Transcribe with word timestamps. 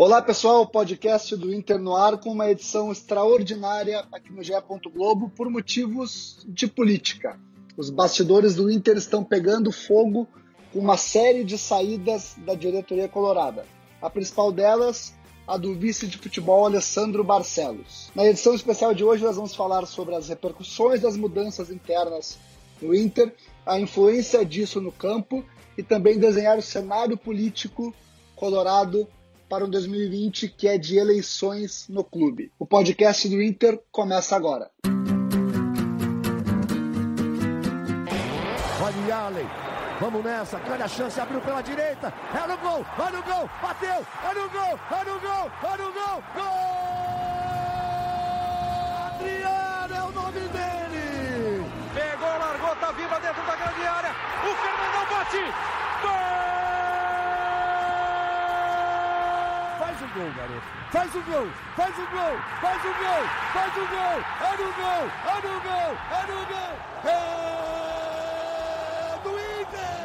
Olá 0.00 0.22
pessoal, 0.22 0.64
podcast 0.64 1.34
do 1.34 1.52
Inter 1.52 1.76
no 1.76 1.96
ar 1.96 2.18
com 2.18 2.30
uma 2.30 2.48
edição 2.48 2.92
extraordinária 2.92 4.06
aqui 4.12 4.32
no 4.32 4.44
GE. 4.44 4.52
Globo 4.94 5.28
por 5.28 5.50
motivos 5.50 6.38
de 6.46 6.68
política. 6.68 7.36
Os 7.76 7.90
bastidores 7.90 8.54
do 8.54 8.70
Inter 8.70 8.96
estão 8.96 9.24
pegando 9.24 9.72
fogo 9.72 10.28
com 10.72 10.78
uma 10.78 10.96
série 10.96 11.42
de 11.42 11.58
saídas 11.58 12.36
da 12.46 12.54
diretoria 12.54 13.08
colorada. 13.08 13.66
A 14.00 14.08
principal 14.08 14.52
delas, 14.52 15.16
a 15.44 15.56
do 15.56 15.74
vice 15.74 16.06
de 16.06 16.16
futebol 16.16 16.64
Alessandro 16.64 17.24
Barcelos. 17.24 18.12
Na 18.14 18.24
edição 18.24 18.54
especial 18.54 18.94
de 18.94 19.02
hoje 19.02 19.24
nós 19.24 19.34
vamos 19.34 19.56
falar 19.56 19.84
sobre 19.84 20.14
as 20.14 20.28
repercussões 20.28 21.00
das 21.00 21.16
mudanças 21.16 21.72
internas 21.72 22.38
no 22.80 22.94
Inter, 22.94 23.34
a 23.66 23.80
influência 23.80 24.44
disso 24.44 24.80
no 24.80 24.92
campo 24.92 25.44
e 25.76 25.82
também 25.82 26.20
desenhar 26.20 26.56
o 26.56 26.62
cenário 26.62 27.16
político 27.18 27.92
colorado 28.36 29.08
para 29.48 29.64
um 29.64 29.70
2020 29.70 30.48
que 30.48 30.68
é 30.68 30.76
de 30.76 30.98
eleições 30.98 31.86
no 31.88 32.04
clube. 32.04 32.52
O 32.58 32.66
podcast 32.66 33.28
do 33.28 33.42
Inter 33.42 33.80
começa 33.90 34.36
agora. 34.36 34.70
Olha 38.80 39.16
Allen, 39.16 39.46
vamos 40.00 40.24
nessa, 40.24 40.58
grande 40.60 40.82
a 40.82 40.88
chance, 40.88 41.20
abriu 41.20 41.40
pela 41.40 41.60
direita, 41.60 42.12
é 42.32 42.46
no 42.46 42.56
gol, 42.58 42.84
vai 42.96 43.12
no 43.12 43.22
gol, 43.22 43.50
bateu, 43.60 44.06
é 44.24 44.34
no 44.34 44.48
gol, 44.48 44.78
é 44.90 45.04
no 45.04 45.20
gol, 45.20 45.50
é 45.62 45.76
no 45.76 45.92
gol, 45.92 46.22
gol! 46.34 46.78
Adriano 49.06 49.94
é 49.94 50.02
o 50.02 50.12
nome 50.12 50.40
dele! 50.40 51.64
Pegou, 51.92 52.38
largou, 52.38 52.76
tá 52.76 52.92
viva 52.92 53.20
dentro 53.20 53.42
da 53.44 53.56
grande 53.56 53.86
área, 53.86 54.10
o 54.42 54.54
Fernandão 54.56 55.06
bate, 55.10 55.44
gol! 56.02 56.38
Faz 59.78 60.00
o 60.02 60.07
gol, 60.18 60.32
garoto. 60.34 60.66
Faz 60.90 61.14
o 61.14 61.22
gol, 61.22 61.46
faz 61.76 61.94
o 61.94 62.06
gol, 62.10 62.36
faz 62.60 62.82
o 62.82 62.92
gol, 62.98 63.24
faz 63.52 63.72
o 63.76 63.86
gol. 63.86 64.18
É 64.42 64.50
no 64.58 64.72
gol, 64.74 65.04
é 65.24 65.36
no 65.46 65.54
gol, 65.62 65.90
é 66.10 66.22
no 66.26 66.38
gol. 66.50 66.74
É 67.04 67.18
do 69.22 69.30
Inter. 69.60 70.02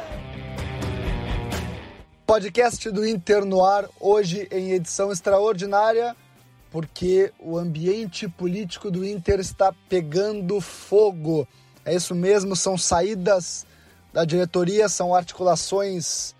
Podcast 2.24 2.90
do 2.90 3.04
Inter 3.06 3.44
no 3.44 3.64
ar, 3.64 3.88
hoje 3.98 4.46
em 4.52 4.70
edição 4.70 5.10
extraordinária, 5.10 6.16
porque 6.70 7.32
o 7.40 7.58
ambiente 7.58 8.28
político 8.28 8.92
do 8.92 9.04
Inter 9.04 9.40
está 9.40 9.74
pegando 9.88 10.60
fogo. 10.60 11.48
É 11.84 11.92
isso 11.92 12.14
mesmo, 12.14 12.54
são 12.54 12.78
saídas 12.78 13.66
da 14.12 14.24
diretoria, 14.24 14.88
são 14.88 15.12
articulações 15.12 16.36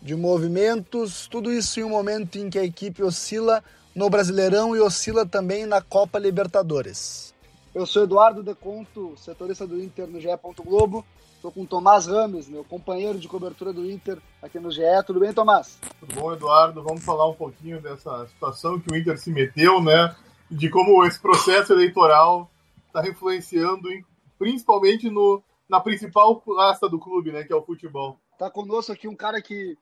de 0.00 0.14
movimentos, 0.14 1.26
tudo 1.26 1.52
isso 1.52 1.80
em 1.80 1.84
um 1.84 1.90
momento 1.90 2.36
em 2.36 2.48
que 2.48 2.58
a 2.58 2.64
equipe 2.64 3.02
oscila 3.02 3.62
no 3.94 4.08
Brasileirão 4.08 4.76
e 4.76 4.80
oscila 4.80 5.26
também 5.26 5.66
na 5.66 5.82
Copa 5.82 6.18
Libertadores. 6.18 7.34
Eu 7.74 7.84
sou 7.84 8.04
Eduardo 8.04 8.42
Deconto, 8.42 9.14
setorista 9.16 9.66
do 9.66 9.82
Inter 9.82 10.06
no 10.06 10.20
GE. 10.20 10.28
Globo. 10.64 11.04
Estou 11.34 11.52
com 11.52 11.62
o 11.62 11.66
Tomás 11.66 12.06
Rames, 12.06 12.48
meu 12.48 12.64
companheiro 12.64 13.16
de 13.18 13.28
cobertura 13.28 13.72
do 13.72 13.88
Inter 13.88 14.18
aqui 14.42 14.58
no 14.58 14.72
GE. 14.72 14.82
Tudo 15.06 15.20
bem, 15.20 15.32
Tomás? 15.32 15.78
Tudo 16.00 16.14
bom, 16.14 16.32
Eduardo? 16.32 16.82
Vamos 16.82 17.04
falar 17.04 17.28
um 17.28 17.34
pouquinho 17.34 17.80
dessa 17.80 18.26
situação 18.26 18.80
que 18.80 18.92
o 18.92 18.96
Inter 18.96 19.16
se 19.16 19.30
meteu, 19.30 19.80
né? 19.80 20.16
E 20.50 20.56
de 20.56 20.68
como 20.68 21.04
esse 21.04 21.20
processo 21.20 21.72
eleitoral 21.72 22.50
está 22.88 23.08
influenciando, 23.08 23.88
principalmente 24.36 25.08
no, 25.08 25.40
na 25.68 25.78
principal 25.78 26.40
classe 26.40 26.80
do 26.88 26.98
clube, 26.98 27.30
né? 27.30 27.44
Que 27.44 27.52
é 27.52 27.56
o 27.56 27.62
futebol. 27.62 28.18
Tá 28.36 28.50
conosco 28.50 28.90
aqui 28.90 29.06
um 29.06 29.14
cara 29.14 29.40
que 29.40 29.78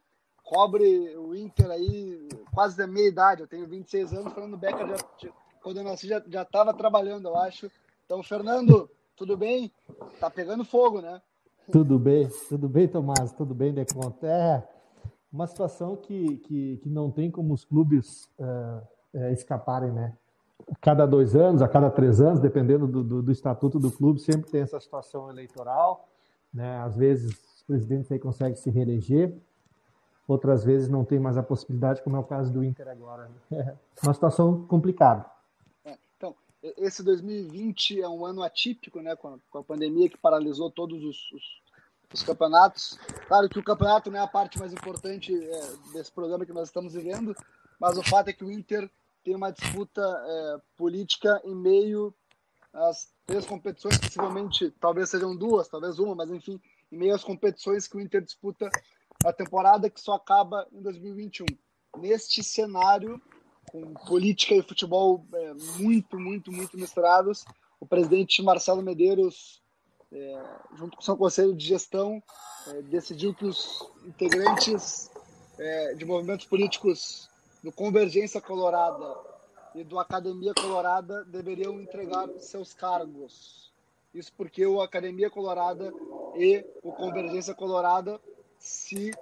cobre 0.47 1.16
o 1.16 1.34
Inter 1.34 1.69
aí 1.70 2.28
quase 2.55 2.78
da 2.78 2.86
meia 2.86 3.08
idade. 3.08 3.42
Eu 3.42 3.48
tenho 3.48 3.66
26 3.66 4.12
anos, 4.14 4.33
Fernando 4.33 4.56
Becker, 4.56 4.86
já, 4.89 5.30
quando 5.61 5.78
eu 5.78 5.84
nasci, 5.84 6.06
já 6.06 6.42
estava 6.42 6.72
trabalhando, 6.72 7.28
eu 7.28 7.36
acho. 7.36 7.70
Então, 8.06 8.22
Fernando, 8.22 8.89
tudo 9.17 9.36
bem? 9.36 9.72
Tá 10.20 10.30
pegando 10.30 10.64
fogo, 10.64 11.02
né? 11.02 11.20
Tudo 11.70 11.98
bem, 11.98 12.29
tudo 12.48 12.68
bem, 12.68 12.86
Tomás, 12.86 13.33
tudo 13.33 13.52
bem, 13.52 13.74
Deconto. 13.74 14.24
É 14.24 14.67
uma 15.33 15.48
situação 15.48 15.96
que, 15.96 16.36
que, 16.39 16.77
que 16.77 16.89
não 16.89 17.11
tem 17.11 17.29
como 17.29 17.52
os 17.52 17.64
clubes 17.64 18.30
uh, 18.39 19.18
uh, 19.18 19.33
escaparem, 19.33 19.90
né? 19.90 20.17
Cada 20.80 21.05
dois 21.06 21.35
anos, 21.35 21.61
a 21.61 21.68
cada 21.68 21.90
três 21.90 22.20
anos, 22.20 22.39
dependendo 22.39 22.86
do, 22.86 23.02
do, 23.02 23.23
do, 23.23 23.33
estatuto 23.33 23.80
do 23.80 23.90
clube, 23.90 24.20
sempre 24.20 24.48
tem 24.48 24.62
essa 24.62 24.79
situação 24.79 25.29
eleitoral, 25.29 26.08
né? 26.55 26.79
Às 26.79 26.96
vezes 26.96 27.33
os 27.56 27.62
presidentes 27.64 28.11
aí 28.12 28.18
conseguem 28.20 28.55
se 28.55 28.70
reeleger, 28.70 29.36
outras 30.27 30.64
vezes 30.64 30.89
não 30.89 31.05
tem 31.05 31.19
mais 31.19 31.37
a 31.37 31.42
possibilidade, 31.42 32.03
como 32.03 32.17
é 32.17 32.19
o 32.19 32.25
caso 32.25 32.53
do 32.53 32.64
Inter 32.64 32.89
agora. 32.89 33.31
É 33.51 33.75
uma 34.03 34.14
situação 34.14 34.67
complicada. 34.67 35.25
É, 35.85 35.97
então, 36.17 36.35
esse 36.63 37.03
2020 37.03 38.01
é 38.01 38.09
um 38.09 38.25
ano 38.25 38.42
atípico, 38.42 39.01
né, 39.01 39.15
com 39.15 39.29
a, 39.29 39.39
com 39.51 39.59
a 39.59 39.65
pandemia 39.65 40.09
que 40.09 40.19
paralisou 40.19 40.70
todos 40.70 41.03
os, 41.05 41.33
os, 41.33 41.63
os, 42.13 42.23
campeonatos. 42.23 42.98
Claro 43.29 43.48
que 43.48 43.59
o 43.59 43.65
campeonato 43.65 44.11
não 44.11 44.19
é 44.19 44.23
a 44.23 44.29
parte 44.29 44.59
mais 44.59 44.73
importante 44.73 45.33
é, 45.35 45.92
desse 45.92 46.11
programa 46.11 46.45
que 46.45 46.53
nós 46.53 46.69
estamos 46.69 46.95
vivendo, 46.95 47.35
mas 47.79 47.97
o 47.97 48.03
fato 48.03 48.29
é 48.29 48.33
que 48.33 48.45
o 48.45 48.51
Inter 48.51 48.91
tem 49.23 49.35
uma 49.35 49.51
disputa 49.51 50.01
é, 50.03 50.61
política 50.77 51.41
em 51.45 51.55
meio 51.55 52.15
às 52.73 53.09
três 53.25 53.47
competições, 53.47 53.98
possivelmente, 53.98 54.70
talvez 54.81 55.09
sejam 55.09 55.35
duas, 55.35 55.69
talvez 55.69 55.98
uma, 55.98 56.15
mas 56.15 56.31
enfim, 56.31 56.61
em 56.92 56.97
meio 56.97 57.15
às 57.15 57.25
competições 57.25 57.89
que 57.89 57.97
o 57.97 58.01
Inter 58.01 58.23
disputa 58.23 58.70
a 59.29 59.33
temporada 59.33 59.91
que 59.91 60.01
só 60.01 60.14
acaba 60.14 60.67
em 60.73 60.81
2021. 60.81 61.47
Neste 61.98 62.42
cenário, 62.45 63.20
com 63.70 63.95
política 64.07 64.55
e 64.55 64.63
futebol 64.63 65.27
é, 65.35 65.55
muito, 65.79 66.19
muito, 66.19 66.53
muito 66.53 66.77
misturados, 66.77 67.45
o 67.81 67.86
presidente 67.86 68.42
Marcelo 68.42 68.83
Medeiros, 68.83 69.61
é, 70.13 70.42
junto 70.77 70.97
com 70.97 71.03
o 71.03 71.05
seu 71.05 71.17
conselho 71.17 71.55
de 71.55 71.67
gestão, 71.67 72.23
é, 72.69 72.83
decidiu 72.83 73.35
que 73.35 73.45
os 73.45 73.91
integrantes 74.07 75.11
é, 75.59 75.95
de 75.95 76.05
movimentos 76.05 76.47
políticos 76.47 77.29
do 77.63 77.73
Convergência 77.73 78.41
Colorada 78.41 79.17
e 79.75 79.83
do 79.83 79.98
Academia 79.98 80.55
Colorada 80.55 81.25
deveriam 81.25 81.81
entregar 81.81 82.29
seus 82.39 82.73
cargos. 82.73 83.73
Isso 84.15 84.33
porque 84.36 84.65
o 84.67 84.81
Academia 84.81 85.29
Colorada 85.29 85.92
e 86.36 86.65
o 86.83 86.92
Convergência 86.92 87.55
Colorada 87.55 88.20
se 88.67 89.13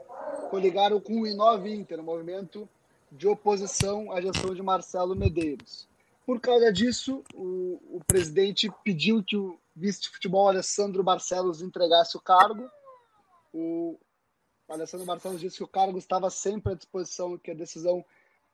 coligaram 0.50 1.00
com 1.00 1.20
o 1.20 1.26
Inove 1.26 1.72
Inter, 1.72 2.00
um 2.00 2.04
movimento 2.04 2.68
de 3.12 3.28
oposição 3.28 4.10
à 4.10 4.20
gestão 4.20 4.54
de 4.54 4.62
Marcelo 4.62 5.14
Medeiros. 5.14 5.86
Por 6.26 6.40
causa 6.40 6.72
disso, 6.72 7.22
o, 7.34 7.78
o 7.96 8.00
presidente 8.06 8.72
pediu 8.82 9.22
que 9.22 9.36
o 9.36 9.58
vice 9.76 10.02
de 10.02 10.08
futebol 10.08 10.48
Alessandro 10.48 11.02
Barcelos 11.02 11.60
entregasse 11.60 12.16
o 12.16 12.20
cargo. 12.20 12.68
O 13.52 13.98
Alessandro 14.68 15.06
Barcelos 15.06 15.40
disse 15.40 15.58
que 15.58 15.64
o 15.64 15.68
cargo 15.68 15.98
estava 15.98 16.30
sempre 16.30 16.72
à 16.72 16.74
disposição, 16.76 17.36
que 17.36 17.50
a 17.50 17.54
decisão 17.54 18.04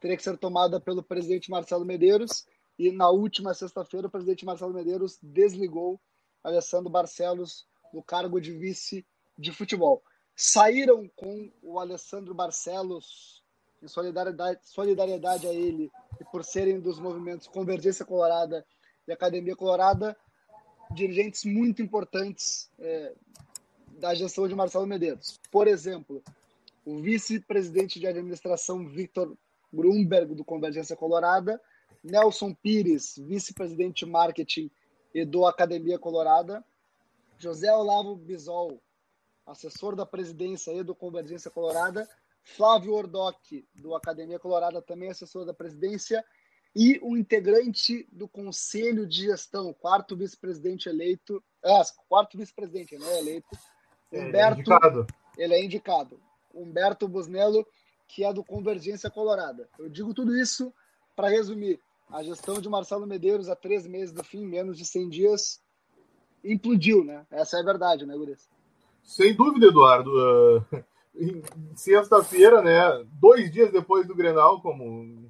teria 0.00 0.16
que 0.16 0.22
ser 0.22 0.36
tomada 0.36 0.80
pelo 0.80 1.02
presidente 1.02 1.50
Marcelo 1.50 1.84
Medeiros. 1.84 2.46
E 2.76 2.90
na 2.90 3.08
última 3.08 3.54
sexta-feira, 3.54 4.08
o 4.08 4.10
presidente 4.10 4.44
Marcelo 4.44 4.74
Medeiros 4.74 5.18
desligou 5.22 6.00
Alessandro 6.42 6.90
Barcelos 6.90 7.66
do 7.92 8.02
cargo 8.02 8.40
de 8.40 8.52
vice 8.52 9.06
de 9.38 9.52
futebol 9.52 10.02
saíram 10.42 11.06
com 11.14 11.52
o 11.62 11.78
Alessandro 11.78 12.32
Barcelos 12.32 13.44
em 13.82 13.86
solidariedade, 13.86 14.60
solidariedade 14.64 15.46
a 15.46 15.52
ele 15.52 15.90
e 16.18 16.24
por 16.24 16.42
serem 16.44 16.80
dos 16.80 16.98
movimentos 16.98 17.46
Convergência 17.46 18.06
Colorada 18.06 18.64
e 19.06 19.12
Academia 19.12 19.54
Colorada, 19.54 20.16
dirigentes 20.92 21.44
muito 21.44 21.82
importantes 21.82 22.70
é, 22.78 23.14
da 23.98 24.14
gestão 24.14 24.48
de 24.48 24.54
Marcelo 24.54 24.86
Medeiros. 24.86 25.38
Por 25.50 25.68
exemplo, 25.68 26.22
o 26.86 27.00
vice-presidente 27.02 28.00
de 28.00 28.06
administração 28.06 28.88
Victor 28.88 29.36
Grunberg, 29.70 30.34
do 30.34 30.44
Convergência 30.44 30.96
Colorada, 30.96 31.60
Nelson 32.02 32.54
Pires, 32.54 33.14
vice-presidente 33.18 34.06
de 34.06 34.10
marketing 34.10 34.70
e 35.14 35.22
do 35.22 35.44
Academia 35.44 35.98
Colorada, 35.98 36.64
José 37.36 37.70
Olavo 37.74 38.16
Bisol, 38.16 38.80
assessor 39.50 39.96
da 39.96 40.06
presidência 40.06 40.72
e 40.72 40.82
do 40.82 40.94
Convergência 40.94 41.50
Colorada, 41.50 42.08
Flávio 42.42 42.94
Ordoc, 42.94 43.36
do 43.74 43.94
Academia 43.94 44.38
Colorada, 44.38 44.80
também 44.80 45.10
assessor 45.10 45.44
da 45.44 45.52
presidência, 45.52 46.24
e 46.74 47.00
um 47.02 47.16
integrante 47.16 48.08
do 48.12 48.28
Conselho 48.28 49.06
de 49.06 49.26
Gestão, 49.26 49.72
quarto 49.72 50.16
vice-presidente 50.16 50.88
eleito, 50.88 51.42
ah, 51.64 51.82
quarto 52.08 52.38
vice-presidente, 52.38 52.96
não 52.96 53.08
é 53.08 53.18
eleito, 53.18 53.58
é, 54.12 54.20
Humberto, 54.20 54.72
é 54.72 55.42
ele 55.42 55.54
é 55.54 55.64
indicado, 55.64 56.20
Humberto 56.54 57.08
Busnello, 57.08 57.66
que 58.06 58.24
é 58.24 58.32
do 58.32 58.44
Convergência 58.44 59.10
Colorada. 59.10 59.68
Eu 59.78 59.88
digo 59.88 60.14
tudo 60.14 60.36
isso 60.36 60.72
para 61.14 61.28
resumir. 61.28 61.80
A 62.08 62.24
gestão 62.24 62.60
de 62.60 62.68
Marcelo 62.68 63.06
Medeiros, 63.06 63.48
há 63.48 63.54
três 63.54 63.86
meses 63.86 64.12
do 64.12 64.24
fim, 64.24 64.44
menos 64.44 64.76
de 64.76 64.84
100 64.84 65.08
dias, 65.08 65.62
implodiu, 66.42 67.04
né? 67.04 67.24
Essa 67.30 67.58
é 67.58 67.60
a 67.60 67.64
verdade, 67.64 68.04
né, 68.04 68.16
Gurias? 68.16 68.48
Sem 69.10 69.34
dúvida, 69.34 69.66
Eduardo. 69.66 70.10
Uh, 71.12 71.42
sexta-feira, 71.74 72.62
né, 72.62 73.04
dois 73.20 73.52
dias 73.52 73.70
depois 73.72 74.06
do 74.06 74.14
Grenal, 74.14 74.62
como 74.62 75.28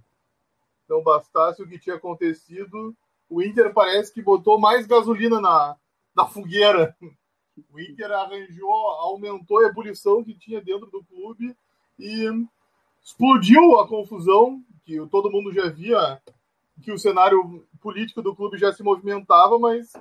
não 0.86 1.02
bastasse 1.02 1.62
o 1.62 1.66
que 1.66 1.80
tinha 1.80 1.96
acontecido, 1.96 2.94
o 3.28 3.42
Inter 3.42 3.72
parece 3.72 4.12
que 4.12 4.22
botou 4.22 4.60
mais 4.60 4.86
gasolina 4.86 5.40
na, 5.40 5.74
na 6.14 6.26
fogueira. 6.26 6.94
O 7.72 7.80
Inter 7.80 8.12
arranjou, 8.12 8.70
aumentou 8.70 9.58
a 9.58 9.68
ebulição 9.68 10.22
que 10.22 10.34
tinha 10.34 10.60
dentro 10.60 10.86
do 10.86 11.02
clube 11.02 11.56
e 11.98 12.28
explodiu 13.02 13.80
a 13.80 13.88
confusão, 13.88 14.62
que 14.84 15.04
todo 15.06 15.32
mundo 15.32 15.52
já 15.52 15.70
via 15.70 16.22
que 16.82 16.92
o 16.92 16.98
cenário 16.98 17.66
político 17.80 18.22
do 18.22 18.36
clube 18.36 18.58
já 18.58 18.70
se 18.70 18.82
movimentava, 18.82 19.58
mas 19.58 19.94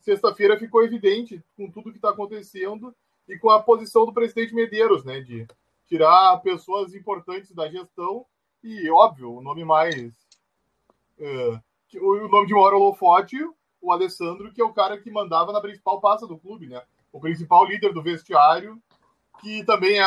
sexta-feira 0.00 0.58
ficou 0.58 0.82
evidente 0.82 1.44
com 1.56 1.68
tudo 1.68 1.90
que 1.90 1.98
está 1.98 2.10
acontecendo 2.10 2.94
e 3.28 3.38
com 3.38 3.50
a 3.50 3.62
posição 3.62 4.04
do 4.06 4.12
presidente 4.12 4.54
Medeiros, 4.54 5.04
né, 5.04 5.20
de 5.20 5.46
tirar 5.86 6.38
pessoas 6.38 6.94
importantes 6.94 7.52
da 7.52 7.68
gestão 7.68 8.26
e, 8.62 8.90
óbvio, 8.90 9.34
o 9.34 9.42
nome 9.42 9.64
mais. 9.64 10.12
Uh, 11.18 11.60
o 12.00 12.28
nome 12.28 12.46
de 12.46 12.54
maior 12.54 12.74
holofote, 12.74 13.36
o 13.80 13.92
Alessandro, 13.92 14.52
que 14.52 14.60
é 14.60 14.64
o 14.64 14.72
cara 14.72 14.98
que 14.98 15.10
mandava 15.10 15.52
na 15.52 15.60
principal 15.60 16.00
pasta 16.00 16.26
do 16.26 16.38
clube, 16.38 16.66
né? 16.66 16.82
O 17.12 17.20
principal 17.20 17.64
líder 17.66 17.92
do 17.92 18.02
vestiário, 18.02 18.82
que 19.40 19.62
também 19.64 20.00
é 20.00 20.06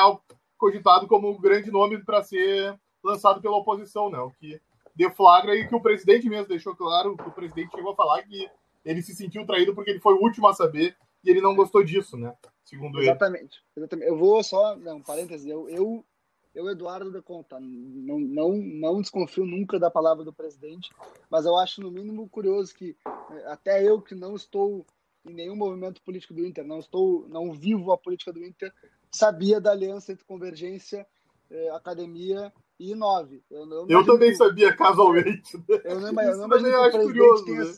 cogitado 0.57 1.07
como 1.07 1.29
o 1.29 1.39
grande 1.39 1.71
nome 1.71 2.03
para 2.03 2.23
ser 2.23 2.77
lançado 3.03 3.39
pela 3.39 3.55
oposição, 3.55 4.09
né? 4.09 4.19
O 4.19 4.31
que 4.31 4.59
deflagra 4.95 5.55
e 5.55 5.67
que 5.67 5.75
o 5.75 5.81
presidente 5.81 6.27
mesmo 6.27 6.47
deixou 6.47 6.75
claro, 6.75 7.15
que 7.15 7.29
o 7.29 7.31
presidente 7.31 7.71
chegou 7.71 7.93
a 7.93 7.95
falar 7.95 8.23
que 8.23 8.49
ele 8.83 9.01
se 9.01 9.13
sentiu 9.13 9.45
traído 9.45 9.75
porque 9.75 9.91
ele 9.91 9.99
foi 9.99 10.15
o 10.15 10.21
último 10.21 10.47
a 10.47 10.53
saber 10.53 10.97
e 11.23 11.29
ele 11.29 11.41
não 11.41 11.55
gostou 11.55 11.83
disso, 11.83 12.17
né? 12.17 12.35
Segundo 12.63 13.01
exatamente, 13.01 13.63
ele. 13.75 13.83
Exatamente. 13.85 14.09
Eu 14.09 14.17
vou 14.17 14.43
só, 14.43 14.75
um 14.75 15.01
parênteses, 15.01 15.47
eu, 15.47 15.69
eu, 15.69 16.05
eu 16.53 16.69
Eduardo 16.69 17.11
da 17.11 17.21
Conta, 17.21 17.59
não, 17.59 18.19
não, 18.19 18.57
não 18.57 19.01
desconfio 19.01 19.45
nunca 19.45 19.79
da 19.79 19.89
palavra 19.89 20.23
do 20.23 20.33
presidente, 20.33 20.89
mas 21.29 21.45
eu 21.45 21.57
acho 21.57 21.81
no 21.81 21.91
mínimo 21.91 22.27
curioso 22.27 22.73
que 22.73 22.95
eh, 23.05 23.45
até 23.47 23.83
eu 23.83 24.01
que 24.01 24.15
não 24.15 24.35
estou 24.35 24.85
em 25.25 25.33
nenhum 25.33 25.55
movimento 25.55 26.01
político 26.01 26.33
do 26.33 26.45
Inter, 26.45 26.65
não 26.65 26.79
estou, 26.79 27.27
não 27.29 27.51
vivo 27.51 27.91
a 27.91 27.97
política 27.97 28.33
do 28.33 28.43
Inter, 28.43 28.73
sabia 29.11 29.59
da 29.59 29.71
aliança 29.71 30.11
entre 30.11 30.25
Convergência, 30.25 31.05
eh, 31.49 31.69
Academia 31.69 32.51
e 32.79 32.91
Inove. 32.91 33.43
Eu, 33.49 33.69
eu, 33.69 33.87
eu 33.87 34.05
também 34.05 34.31
que, 34.31 34.37
sabia 34.37 34.75
casualmente. 34.75 35.57
Né? 35.57 35.63
Eu 35.83 35.99
não, 36.01 36.07
eu 36.07 36.11
não 36.11 36.11
imagino 36.11 36.39
que 36.39 36.45
o 36.45 36.49
presidente 36.49 36.91
curioso, 37.05 37.45
tenha, 37.45 37.63
né? 37.63 37.73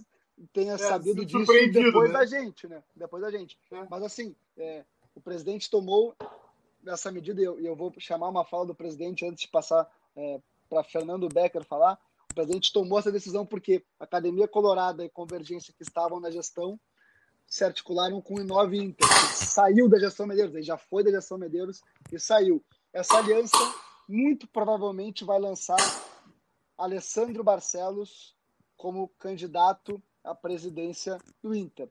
Tenha 0.47 0.74
é, 0.74 0.77
sabido 0.77 1.25
disso 1.25 1.51
depois 1.71 2.12
né? 2.12 2.19
da 2.19 2.25
gente, 2.25 2.68
né? 2.68 2.83
Depois 2.95 3.21
da 3.21 3.31
gente. 3.31 3.57
É. 3.71 3.86
Mas 3.89 4.03
assim, 4.03 4.36
é, 4.57 4.86
o 5.15 5.21
presidente 5.21 5.69
tomou 5.69 6.15
essa 6.88 7.12
medida, 7.12 7.41
e 7.41 7.44
eu, 7.44 7.59
eu, 7.59 7.75
vou 7.75 7.94
chamar 7.97 8.30
uma 8.30 8.45
fala 8.45 8.65
do 8.65 8.75
presidente 8.75 9.25
antes 9.25 9.41
de 9.41 9.47
passar 9.50 9.89
é, 10.15 10.39
para 10.69 10.83
Fernando 10.83 11.27
Becker 11.27 11.63
falar. 11.63 12.00
O 12.31 12.33
presidente 12.33 12.71
tomou 12.71 13.00
essa 13.00 13.12
decisão 13.12 13.45
porque 13.45 13.83
a 14.00 14.03
Academia 14.03 14.47
Colorada 14.47 15.03
e 15.03 15.09
Convergência 15.09 15.74
que 15.75 15.83
estavam 15.83 16.19
na 16.19 16.31
gestão 16.31 16.80
se 17.45 17.63
articularam 17.63 18.21
com 18.21 18.36
o 18.36 18.39
Inove 18.39 18.77
Inter, 18.77 19.07
que 19.07 19.45
saiu 19.45 19.89
da 19.89 20.00
gestão 20.00 20.27
Medeiros, 20.27 20.53
ele 20.53 20.63
já 20.63 20.77
foi 20.77 21.03
da 21.03 21.09
gestão 21.09 21.38
Medeiros 21.38 21.81
e 22.12 22.19
saiu. 22.19 22.63
Essa 22.94 23.18
aliança 23.18 23.57
muito 24.07 24.47
provavelmente 24.47 25.25
vai 25.25 25.39
lançar 25.39 25.77
Alessandro 26.77 27.44
Barcelos 27.44 28.36
como 28.77 29.09
candidato 29.19 30.01
à 30.24 30.36
presidência 30.36 31.18
do 31.42 31.56
Inter. 31.56 31.89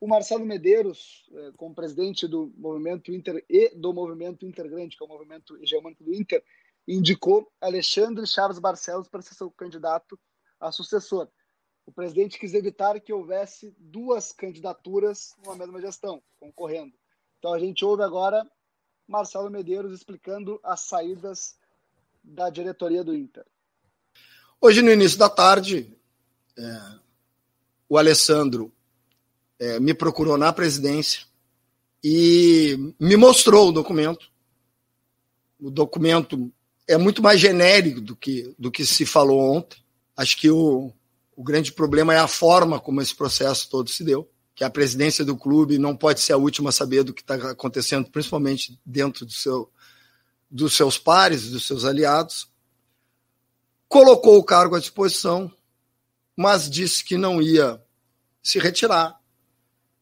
O 0.00 0.06
Marcelo 0.06 0.44
Medeiros, 0.44 1.24
é, 1.32 1.52
como 1.56 1.74
presidente 1.74 2.26
do 2.26 2.52
movimento 2.56 3.12
Inter 3.12 3.44
e 3.48 3.70
do 3.74 3.92
movimento 3.92 4.44
Intergrande, 4.44 4.96
que 4.96 5.02
é 5.02 5.06
o 5.06 5.08
movimento 5.08 5.56
hegemônico 5.62 6.04
do 6.04 6.14
Inter, 6.14 6.44
indicou 6.86 7.50
Alexandre 7.60 8.26
Chaves 8.26 8.58
Barcelos 8.58 9.08
para 9.08 9.22
ser 9.22 9.34
seu 9.34 9.50
candidato 9.50 10.18
a 10.60 10.70
sucessor. 10.70 11.28
O 11.86 11.92
presidente 11.92 12.38
quis 12.38 12.54
evitar 12.54 12.98
que 13.00 13.12
houvesse 13.12 13.74
duas 13.78 14.32
candidaturas 14.32 15.34
numa 15.44 15.56
mesma 15.56 15.80
gestão, 15.80 16.22
concorrendo. 16.38 16.94
Então 17.38 17.52
a 17.52 17.58
gente 17.58 17.84
ouve 17.84 18.02
agora 18.02 18.46
Marcelo 19.06 19.50
Medeiros 19.50 19.92
explicando 19.92 20.58
as 20.62 20.80
saídas 20.80 21.56
da 22.22 22.48
diretoria 22.48 23.04
do 23.04 23.14
Inter. 23.14 23.44
Hoje, 24.60 24.80
no 24.80 24.90
início 24.90 25.18
da 25.18 25.28
tarde, 25.28 25.94
é, 26.56 26.98
o 27.88 27.98
Alessandro 27.98 28.72
é, 29.58 29.78
me 29.78 29.94
procurou 29.94 30.36
na 30.36 30.52
presidência 30.52 31.22
e 32.02 32.92
me 33.00 33.16
mostrou 33.16 33.68
o 33.68 33.72
documento. 33.72 34.30
O 35.58 35.70
documento 35.70 36.52
é 36.86 36.98
muito 36.98 37.22
mais 37.22 37.40
genérico 37.40 38.00
do 38.00 38.14
que, 38.14 38.54
do 38.58 38.70
que 38.70 38.84
se 38.84 39.06
falou 39.06 39.40
ontem. 39.40 39.78
Acho 40.16 40.36
que 40.36 40.50
o, 40.50 40.92
o 41.34 41.42
grande 41.42 41.72
problema 41.72 42.14
é 42.14 42.18
a 42.18 42.28
forma 42.28 42.78
como 42.78 43.00
esse 43.00 43.14
processo 43.14 43.68
todo 43.70 43.88
se 43.90 44.04
deu, 44.04 44.28
que 44.54 44.64
a 44.64 44.70
presidência 44.70 45.24
do 45.24 45.36
clube 45.36 45.78
não 45.78 45.96
pode 45.96 46.20
ser 46.20 46.34
a 46.34 46.36
última 46.36 46.68
a 46.68 46.72
saber 46.72 47.02
do 47.02 47.14
que 47.14 47.22
está 47.22 47.34
acontecendo, 47.50 48.10
principalmente 48.10 48.78
dentro 48.84 49.24
do 49.24 49.32
seu, 49.32 49.70
dos 50.50 50.76
seus 50.76 50.98
pares, 50.98 51.50
dos 51.50 51.66
seus 51.66 51.84
aliados. 51.84 52.48
Colocou 53.88 54.38
o 54.38 54.44
cargo 54.44 54.76
à 54.76 54.80
disposição, 54.80 55.50
mas 56.36 56.68
disse 56.68 57.04
que 57.04 57.16
não 57.16 57.40
ia 57.40 57.80
se 58.42 58.58
retirar 58.58 59.18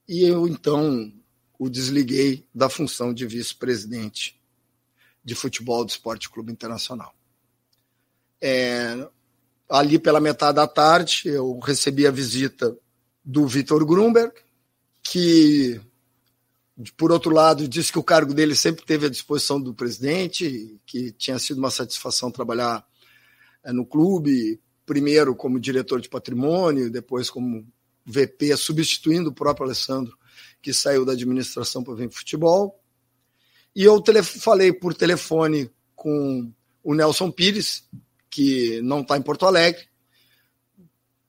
e 0.09 0.25
eu, 0.25 0.47
então, 0.47 1.13
o 1.59 1.71
desliguei 1.71 2.47
da 2.55 2.69
função 2.69 3.15
de 3.15 3.27
vice-presidente 3.27 4.41
de 5.25 5.35
futebol 5.35 5.85
do 5.85 5.91
Esporte 5.91 6.29
Clube 6.29 6.53
Internacional. 6.53 7.15
É, 8.41 9.09
ali 9.69 9.99
pela 9.99 10.21
metade 10.21 10.57
da 10.57 10.67
tarde, 10.67 11.23
eu 11.27 11.59
recebi 11.61 12.07
a 12.07 12.11
visita 12.11 12.77
do 13.25 13.47
Vitor 13.47 13.87
Grunberg, 13.87 14.35
que, 15.03 15.81
por 16.97 17.13
outro 17.13 17.31
lado, 17.31 17.69
disse 17.69 17.93
que 17.93 17.99
o 17.99 18.05
cargo 18.05 18.35
dele 18.35 18.57
sempre 18.57 18.85
teve 18.85 19.07
à 19.07 19.09
disposição 19.09 19.61
do 19.61 19.73
presidente, 19.73 20.81
que 20.85 21.13
tinha 21.13 21.39
sido 21.39 21.59
uma 21.59 21.71
satisfação 21.71 22.31
trabalhar 22.31 22.85
é, 23.63 23.73
no 23.73 23.87
clube, 23.87 24.61
primeiro 24.85 25.35
como 25.35 25.61
diretor 25.61 26.01
de 26.01 26.09
patrimônio, 26.09 26.91
depois 26.91 27.31
como 27.31 27.67
VP, 28.05 28.57
substituindo 28.57 29.31
o 29.31 29.35
próprio 29.35 29.67
Alessandro, 29.67 30.17
que 30.61 30.73
saiu 30.73 31.05
da 31.05 31.13
administração 31.13 31.83
para 31.83 31.95
vir 31.95 32.09
para 32.09 32.19
futebol. 32.19 32.81
E 33.75 33.85
eu 33.85 34.03
falei 34.25 34.73
por 34.73 34.95
telefone 34.95 35.71
com 35.95 36.53
o 36.83 36.95
Nelson 36.95 37.31
Pires, 37.31 37.89
que 38.29 38.81
não 38.83 39.01
está 39.01 39.17
em 39.17 39.23
Porto 39.23 39.47
Alegre. 39.47 39.87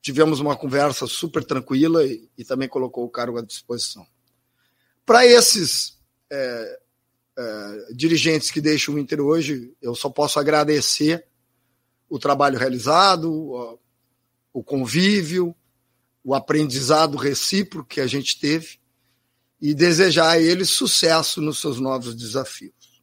Tivemos 0.02 0.40
uma 0.40 0.56
conversa 0.56 1.06
super 1.06 1.44
tranquila 1.44 2.04
e, 2.04 2.28
e 2.36 2.44
também 2.44 2.68
colocou 2.68 3.04
o 3.04 3.10
cargo 3.10 3.38
à 3.38 3.42
disposição. 3.42 4.06
Para 5.06 5.26
esses 5.26 5.98
é, 6.30 6.80
é, 7.38 7.92
dirigentes 7.94 8.50
que 8.50 8.60
deixam 8.60 8.94
o 8.94 8.98
Inter 8.98 9.20
hoje, 9.20 9.74
eu 9.80 9.94
só 9.94 10.10
posso 10.10 10.38
agradecer 10.38 11.26
o 12.08 12.18
trabalho 12.18 12.58
realizado, 12.58 13.78
o, 14.52 14.62
convívio, 14.62 15.54
o 16.22 16.34
aprendizado 16.34 17.16
recíproco 17.16 17.88
que 17.88 18.00
a 18.00 18.06
gente 18.06 18.38
teve 18.38 18.78
e 19.60 19.74
desejar 19.74 20.30
a 20.30 20.40
eles 20.40 20.70
sucesso 20.70 21.40
nos 21.40 21.60
seus 21.60 21.80
novos 21.80 22.14
desafios. 22.14 23.02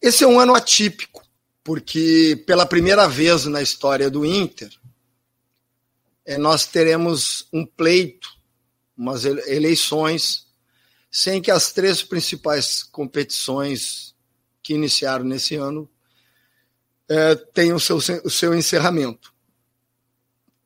Esse 0.00 0.24
é 0.24 0.26
um 0.26 0.38
ano 0.38 0.54
atípico, 0.54 1.22
porque 1.62 2.42
pela 2.46 2.66
primeira 2.66 3.08
vez 3.08 3.46
na 3.46 3.62
história 3.62 4.10
do 4.10 4.24
Inter, 4.24 4.70
é, 6.24 6.38
nós 6.38 6.66
teremos 6.66 7.48
um 7.52 7.66
pleito, 7.66 8.28
umas 8.96 9.24
eleições, 9.24 10.46
sem 11.10 11.40
que 11.40 11.50
as 11.50 11.72
três 11.72 12.02
principais 12.02 12.82
competições 12.82 14.14
que 14.62 14.74
iniciaram 14.74 15.24
nesse 15.24 15.54
ano 15.54 15.88
é, 17.08 17.34
tenham 17.34 17.76
o 17.76 17.80
seu, 17.80 17.96
o 17.96 18.30
seu 18.30 18.54
encerramento. 18.54 19.32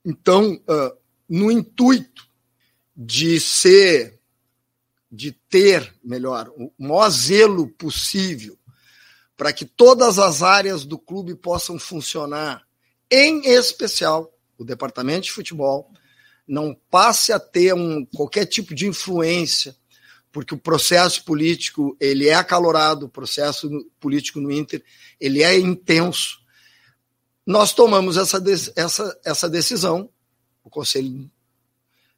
Então, 0.05 0.55
uh, 0.55 0.97
no 1.29 1.51
intuito 1.51 2.27
de 2.97 3.39
ser, 3.39 4.19
de 5.11 5.33
ter, 5.33 5.95
melhor, 6.03 6.49
o 6.57 6.73
maior 6.79 7.11
zelo 7.11 7.69
possível 7.69 8.59
para 9.39 9.53
que 9.53 9.65
todas 9.65 10.19
as 10.19 10.43
áreas 10.43 10.85
do 10.85 10.99
clube 10.99 11.37
possam 11.37 11.79
funcionar, 11.79 12.67
em 13.09 13.47
especial 13.47 14.35
o 14.59 14.65
departamento 14.65 15.27
de 15.27 15.33
futebol, 15.33 15.93
não 16.47 16.77
passe 16.91 17.33
a 17.33 17.39
ter 17.39 17.73
um, 17.73 18.05
qualquer 18.05 18.47
tipo 18.47 18.75
de 18.75 18.89
influência, 18.89 19.77
porque 20.31 20.55
o 20.55 20.59
processo 20.59 21.25
político 21.25 21.97
ele 22.01 22.29
é 22.29 22.35
acalorado, 22.35 23.07
o 23.07 23.11
processo 23.11 23.69
político 23.99 24.41
no 24.41 24.51
Inter 24.51 24.83
ele 25.21 25.43
é 25.43 25.59
intenso. 25.59 26.39
Nós 27.47 27.73
tomamos 27.73 28.17
essa, 28.17 28.43
essa, 28.77 29.21
essa 29.25 29.49
decisão 29.49 30.11
o 30.69 30.71
Conselho 30.71 31.29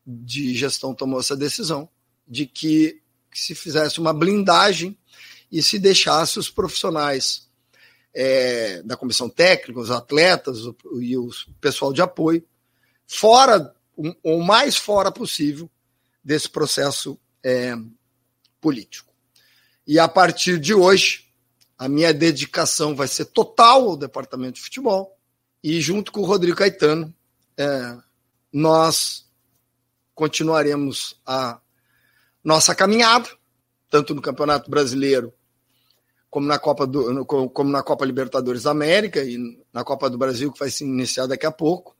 de 0.05 0.55
Gestão 0.57 0.93
tomou 0.93 1.21
essa 1.21 1.37
decisão 1.37 1.89
de 2.27 2.47
que, 2.47 3.01
que 3.31 3.41
se 3.41 3.55
fizesse 3.55 4.01
uma 4.01 4.13
blindagem 4.13 4.99
e 5.51 5.63
se 5.63 5.79
deixasse 5.79 6.39
os 6.39 6.51
profissionais 6.51 7.49
é, 8.13 8.83
da 8.83 8.97
comissão 8.97 9.29
técnica, 9.29 9.81
os 9.81 9.91
atletas 9.91 10.67
o, 10.67 10.77
e 11.01 11.17
o 11.17 11.31
pessoal 11.61 11.93
de 11.93 12.03
apoio, 12.03 12.45
fora, 13.07 13.73
o, 13.97 14.13
o 14.23 14.43
mais 14.43 14.77
fora 14.77 15.13
possível 15.13 15.71
desse 16.23 16.49
processo 16.49 17.19
é, 17.43 17.77
político. 18.61 19.13
E 19.87 19.99
a 19.99 20.07
partir 20.07 20.59
de 20.59 20.75
hoje, 20.75 21.31
a 21.79 21.89
minha 21.89 22.13
dedicação 22.13 22.95
vai 22.95 23.09
ser 23.09 23.27
total 23.27 23.89
ao 23.89 23.97
departamento 23.97 24.55
de 24.55 24.63
futebol 24.63 25.17
e 25.63 25.81
junto 25.81 26.13
com 26.13 26.21
o 26.21 26.25
Rodrigo 26.25 26.57
Caetano, 26.57 27.15
é, 27.57 27.97
nós 28.53 29.27
continuaremos 30.15 31.21
a 31.27 31.61
nossa 32.43 32.75
caminhada, 32.75 33.29
tanto 33.91 34.15
no 34.15 34.23
Campeonato 34.23 34.71
Brasileiro 34.71 35.33
como 36.31 36.47
na 36.47 36.59
Copa 36.59 36.87
do, 36.87 37.25
como 37.25 37.71
na 37.71 37.83
Copa 37.83 38.05
Libertadores 38.05 38.63
da 38.63 38.71
América 38.71 39.23
e 39.23 39.37
na 39.73 39.83
Copa 39.83 40.09
do 40.09 40.17
Brasil 40.17 40.53
que 40.53 40.61
vai 40.61 40.71
se 40.71 40.85
iniciar 40.85 41.27
daqui 41.27 41.45
a 41.45 41.51
pouco, 41.51 41.97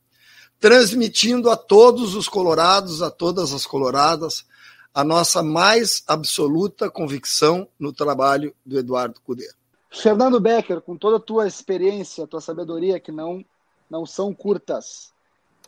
transmitindo 0.59 1.51
a 1.51 1.57
todos 1.57 2.15
os 2.15 2.29
colorados, 2.29 3.03
a 3.03 3.11
todas 3.11 3.53
as 3.53 3.67
coloradas, 3.67 4.45
a 4.95 5.05
nossa 5.05 5.43
mais 5.43 6.03
absoluta 6.07 6.91
convicção 6.91 7.69
no 7.79 7.93
trabalho 7.93 8.55
do 8.65 8.79
Eduardo 8.79 9.21
Cudê. 9.21 9.49
Fernando 9.91 10.41
Becker, 10.41 10.81
com 10.81 10.97
toda 10.97 11.17
a 11.17 11.21
tua 11.21 11.47
experiência, 11.47 12.25
a 12.25 12.27
tua 12.27 12.41
sabedoria, 12.41 13.01
que 13.01 13.11
não, 13.11 13.45
não 13.91 14.07
são 14.07 14.33
curtas, 14.33 15.13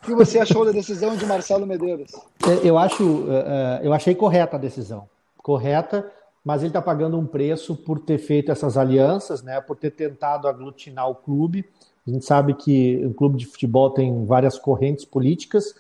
o 0.03 0.07
que 0.07 0.15
você 0.17 0.41
achou 0.41 0.65
da 0.65 0.73
decisão 0.73 1.17
de 1.17 1.25
Marcelo 1.25 1.65
Medeiros? 1.65 2.11
Eu 2.65 2.77
acho, 2.77 3.25
eh, 3.31 3.45
eh, 3.47 3.87
eu 3.87 3.93
achei 3.93 4.17
correta 4.17 4.57
a 4.57 4.59
decisão, 4.59 5.09
correta, 5.37 6.11
mas 6.45 6.61
ele 6.61 6.71
está 6.71 6.83
pagando 6.83 7.17
um 7.17 7.25
preço 7.25 7.77
por 7.77 8.01
ter 8.01 8.19
feito 8.19 8.51
essas 8.51 8.77
alianças, 8.77 9.45
né, 9.45 9.61
por 9.61 9.77
ter 9.77 9.93
tentado 9.93 10.49
aglutinar 10.49 11.09
o 11.09 11.15
clube. 11.15 11.65
A 12.05 12.11
gente 12.11 12.25
sabe 12.25 12.55
que 12.55 13.01
o 13.07 13.15
clube 13.15 13.39
de 13.39 13.47
futebol 13.47 13.91
tem 13.91 14.27
várias 14.27 14.59
correntes 14.59 15.05
políticas, 15.05 15.73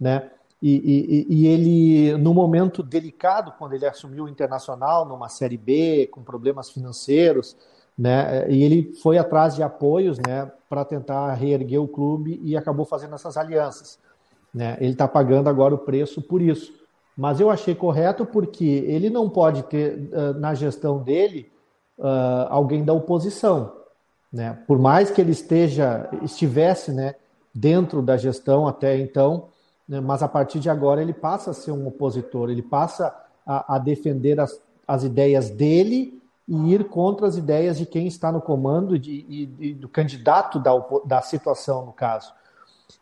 né? 0.00 0.30
E, 0.62 1.26
e, 1.28 1.34
e, 1.34 1.46
ele, 1.46 2.16
no 2.16 2.32
momento 2.32 2.82
delicado, 2.82 3.52
quando 3.58 3.74
ele 3.74 3.86
assumiu 3.86 4.24
o 4.24 4.28
Internacional, 4.28 5.04
numa 5.04 5.28
Série 5.28 5.56
B, 5.56 6.08
com 6.10 6.22
problemas 6.22 6.70
financeiros, 6.70 7.56
né, 7.96 8.50
e 8.50 8.62
ele 8.62 8.94
foi 9.02 9.18
atrás 9.18 9.54
de 9.54 9.62
apoios 9.62 10.18
né, 10.18 10.50
para 10.68 10.84
tentar 10.84 11.32
reerguer 11.34 11.80
o 11.80 11.88
clube 11.88 12.40
e 12.42 12.56
acabou 12.56 12.84
fazendo 12.84 13.14
essas 13.14 13.36
alianças. 13.36 13.98
Né? 14.52 14.76
Ele 14.80 14.92
está 14.92 15.06
pagando 15.06 15.48
agora 15.48 15.74
o 15.74 15.78
preço 15.78 16.22
por 16.22 16.40
isso. 16.40 16.72
Mas 17.16 17.40
eu 17.40 17.50
achei 17.50 17.74
correto 17.74 18.26
porque 18.26 18.84
ele 18.86 19.08
não 19.08 19.30
pode 19.30 19.62
ter 19.64 20.10
na 20.38 20.52
gestão 20.52 21.02
dele 21.02 21.50
alguém 22.50 22.84
da 22.84 22.92
oposição, 22.92 23.72
né? 24.30 24.58
Por 24.66 24.78
mais 24.78 25.10
que 25.10 25.18
ele 25.18 25.32
esteja 25.32 26.10
estivesse, 26.22 26.92
né, 26.92 27.14
dentro 27.54 28.02
da 28.02 28.18
gestão 28.18 28.68
até 28.68 28.98
então, 28.98 29.48
né, 29.88 30.00
mas 30.00 30.22
a 30.22 30.28
partir 30.28 30.58
de 30.58 30.68
agora 30.68 31.00
ele 31.00 31.12
passa 31.12 31.50
a 31.50 31.54
ser 31.54 31.72
um 31.72 31.86
opositor, 31.86 32.50
ele 32.50 32.62
passa 32.62 33.14
a, 33.46 33.76
a 33.76 33.78
defender 33.78 34.40
as, 34.40 34.60
as 34.86 35.04
ideias 35.04 35.50
dele 35.50 36.20
e 36.48 36.74
ir 36.74 36.84
contra 36.84 37.26
as 37.26 37.36
ideias 37.36 37.78
de 37.78 37.86
quem 37.86 38.06
está 38.06 38.30
no 38.30 38.40
comando 38.40 38.98
de, 38.98 39.24
e, 39.28 39.54
e 39.58 39.74
do 39.74 39.88
candidato 39.88 40.58
da, 40.58 40.72
da 41.04 41.22
situação, 41.22 41.86
no 41.86 41.92
caso. 41.92 42.32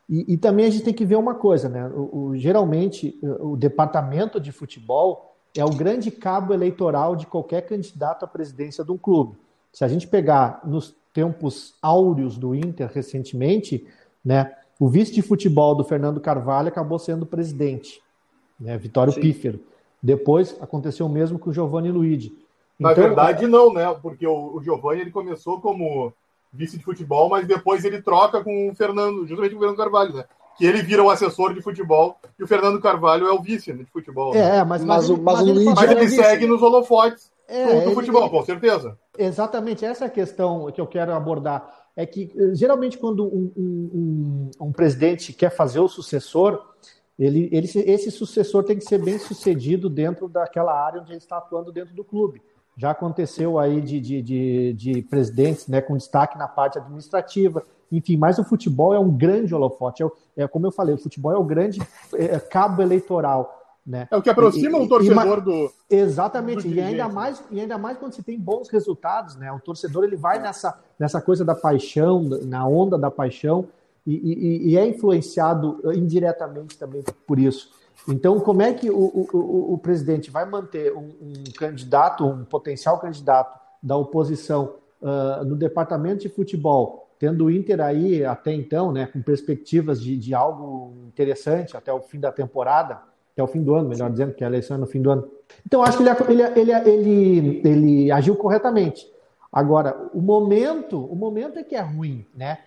E, 0.09 0.35
e, 0.35 0.37
também 0.37 0.67
a 0.67 0.71
gente 0.71 0.85
tem 0.85 0.95
que 0.95 1.05
ver 1.05 1.17
uma 1.17 1.35
coisa, 1.35 1.69
né? 1.69 1.87
O, 1.88 2.19
o, 2.19 2.37
geralmente, 2.37 3.19
o 3.41 3.57
departamento 3.57 4.41
de 4.41 4.53
futebol 4.53 5.37
é 5.57 5.64
o 5.64 5.71
grande 5.71 6.11
cabo 6.11 6.53
eleitoral 6.53 7.14
de 7.17 7.26
qualquer 7.26 7.62
candidato 7.62 8.25
à 8.25 8.29
presidência 8.29 8.85
de 8.85 8.93
um 8.93 8.99
clube. 8.99 9.37
Se 9.73 9.85
a 9.85 9.88
gente 9.88 10.07
pegar 10.07 10.61
nos 10.64 10.95
tempos 11.12 11.75
áureos 11.81 12.37
do 12.37 12.55
Inter 12.55 12.91
recentemente, 12.93 13.87
né? 14.25 14.53
O 14.78 14.88
vice 14.88 15.12
de 15.12 15.23
futebol 15.23 15.75
do 15.75 15.85
Fernando 15.85 16.21
Carvalho 16.21 16.69
acabou 16.69 16.99
sendo 16.99 17.25
presidente, 17.25 18.02
né? 18.59 18.76
Vitório 18.76 19.12
Sim. 19.12 19.21
Pífero. 19.21 19.61
Depois 20.02 20.57
aconteceu 20.61 21.07
o 21.07 21.09
mesmo 21.09 21.38
com 21.38 21.50
o 21.50 21.52
Giovanni 21.52 21.90
Luigi. 21.90 22.37
Na 22.78 22.93
então, 22.93 23.04
verdade, 23.04 23.47
não, 23.47 23.73
né? 23.73 23.95
Porque 24.02 24.26
o, 24.26 24.57
o 24.57 24.62
Giovanni 24.62 25.02
ele 25.02 25.11
começou 25.11 25.61
como 25.61 26.12
vice 26.52 26.76
de 26.76 26.85
futebol, 26.85 27.28
mas 27.28 27.47
depois 27.47 27.85
ele 27.85 28.02
troca 28.02 28.43
com 28.43 28.71
o 28.71 28.75
Fernando, 28.75 29.26
justamente 29.26 29.52
com 29.52 29.59
o 29.59 29.61
Fernando 29.61 29.76
Carvalho, 29.76 30.14
né? 30.14 30.25
Que 30.57 30.66
ele 30.66 30.83
vira 30.83 31.02
o 31.02 31.11
assessor 31.11 31.52
de 31.52 31.61
futebol 31.61 32.16
e 32.38 32.45
o 32.45 32.47
Fernando 32.47 32.81
Carvalho 32.81 33.26
é 33.26 33.33
o 33.33 33.43
vice 33.43 33.73
né, 33.73 33.83
de 33.83 33.90
futebol. 33.90 34.33
Né? 34.33 34.59
É, 34.59 34.64
mas, 34.64 34.85
mas, 34.85 35.09
mas, 35.09 35.19
mas, 35.19 35.38
mas 35.38 35.49
ele, 35.49 35.64
mas 35.64 35.90
ele 35.90 36.09
segue 36.09 36.47
nos 36.47 36.62
holofotes 36.62 37.33
é, 37.49 37.64
do, 37.66 37.73
do 37.73 37.87
ele, 37.87 37.95
futebol, 37.95 38.31
com 38.31 38.45
certeza. 38.45 38.97
Exatamente, 39.19 39.85
essa 39.85 40.04
é 40.04 40.07
a 40.07 40.11
questão 40.11 40.71
que 40.71 40.81
eu 40.81 40.87
quero 40.87 41.12
abordar. 41.12 41.84
É 41.97 42.05
que 42.05 42.33
eh, 42.37 42.55
geralmente 42.55 42.99
quando 42.99 43.25
um, 43.25 43.53
um, 43.57 43.91
um, 44.61 44.67
um 44.67 44.73
presidente 44.73 45.33
quer 45.33 45.51
fazer 45.51 45.81
o 45.81 45.89
sucessor, 45.89 46.61
ele, 47.19 47.49
ele, 47.53 47.67
esse 47.67 48.11
sucessor 48.11 48.65
tem 48.65 48.77
que 48.77 48.85
ser 48.85 48.99
bem 48.99 49.19
sucedido 49.19 49.89
dentro 49.89 50.29
daquela 50.29 50.75
área 50.75 51.01
onde 51.01 51.13
ele 51.13 51.19
está 51.19 51.39
atuando 51.39 51.71
dentro 51.71 51.95
do 51.95 52.05
clube. 52.05 52.43
Já 52.77 52.91
aconteceu 52.91 53.57
aí 53.59 53.81
de, 53.81 54.01
de, 54.01 54.23
de, 54.23 54.73
de, 54.73 55.03
presidentes 55.03 55.69
né, 55.69 55.81
com 55.81 55.97
destaque 55.97 56.37
na 56.37 56.49
parte 56.49 56.77
administrativa, 56.77 57.63
enfim, 57.91 58.17
mas 58.17 58.39
o 58.39 58.45
futebol 58.45 58.93
é 58.93 58.99
um 58.99 59.17
grande 59.17 59.55
holofote. 59.55 60.03
É, 60.03 60.09
é 60.39 60.49
como 60.49 60.67
eu 60.67 60.73
falei, 60.73 60.95
o 60.97 60.99
futebol 60.99 61.31
é 61.31 61.39
o 61.39 61.45
grande 61.45 61.81
é, 62.15 62.39
cabo 62.41 62.83
eleitoral. 62.83 63.63
Né? 63.87 64.09
É 64.11 64.17
o 64.17 64.23
que 64.23 64.31
aproxima 64.31 64.79
o 64.79 64.88
torcedor 64.88 65.38
e, 65.38 65.41
do. 65.43 65.73
Exatamente, 65.91 66.67
do 66.67 66.75
e, 66.75 66.81
ainda 66.81 67.07
mais, 67.07 67.45
e 67.50 67.61
ainda 67.61 67.76
mais 67.76 67.99
quando 67.99 68.14
se 68.14 68.23
tem 68.23 68.38
bons 68.38 68.71
resultados, 68.71 69.37
né? 69.37 69.53
O 69.53 69.61
torcedor 69.61 70.05
ele 70.05 70.17
vai 70.17 70.41
nessa, 70.41 70.81
nessa 70.99 71.21
coisa 71.21 71.45
da 71.45 71.55
paixão, 71.55 72.23
na 72.23 72.67
onda 72.67 72.97
da 72.97 73.11
paixão, 73.11 73.69
e, 74.07 74.14
e, 74.14 74.71
e 74.71 74.79
é 74.79 74.87
influenciado 74.87 75.81
indiretamente 75.95 76.79
também 76.79 77.05
por 77.26 77.38
isso. 77.38 77.71
Então, 78.09 78.38
como 78.41 78.62
é 78.62 78.73
que 78.73 78.91
o, 78.91 79.29
o, 79.33 79.75
o 79.75 79.79
presidente 79.79 80.31
vai 80.31 80.45
manter 80.45 80.93
um, 80.95 81.11
um, 81.21 81.45
candidato, 81.57 82.26
um 82.26 82.45
potencial 82.45 82.99
candidato 82.99 83.59
da 83.83 83.97
oposição 83.97 84.75
uh, 85.00 85.45
no 85.45 85.57
departamento 85.57 86.23
de 86.23 86.29
futebol, 86.29 87.09
tendo 87.19 87.47
o 87.47 87.50
Inter 87.50 87.81
aí 87.81 88.25
até 88.25 88.53
então, 88.53 88.93
né, 88.93 89.07
com 89.07 89.23
perspectivas 89.23 90.03
de, 90.03 90.17
de 90.17 90.35
algo 90.35 90.95
interessante 91.07 91.76
até 91.76 91.93
o 91.93 92.00
fim 92.00 92.21
da 92.21 92.31
temporada, 92.31 93.00
até 93.35 93.43
o 93.43 93.47
fim 93.47 93.62
do 93.62 93.75
ano, 93.75 93.88
melhor 93.88 94.11
dizendo, 94.11 94.33
que 94.33 94.43
a 94.43 94.47
eleição 94.47 94.76
é 94.76 94.81
no 94.81 94.87
fim 94.87 95.03
do 95.03 95.11
ano. 95.11 95.29
Então, 95.67 95.83
acho 95.83 95.99
que 95.99 96.03
ele, 96.03 96.43
ele, 96.43 96.43
ele, 96.57 96.73
ele, 96.73 97.62
ele 97.64 98.11
agiu 98.11 98.37
corretamente. 98.37 99.07
Agora, 99.53 100.09
o 100.14 100.23
momento, 100.23 100.99
o 100.99 101.14
momento 101.14 101.59
é 101.59 101.62
que 101.62 101.75
é 101.75 101.81
ruim, 101.81 102.25
né? 102.35 102.59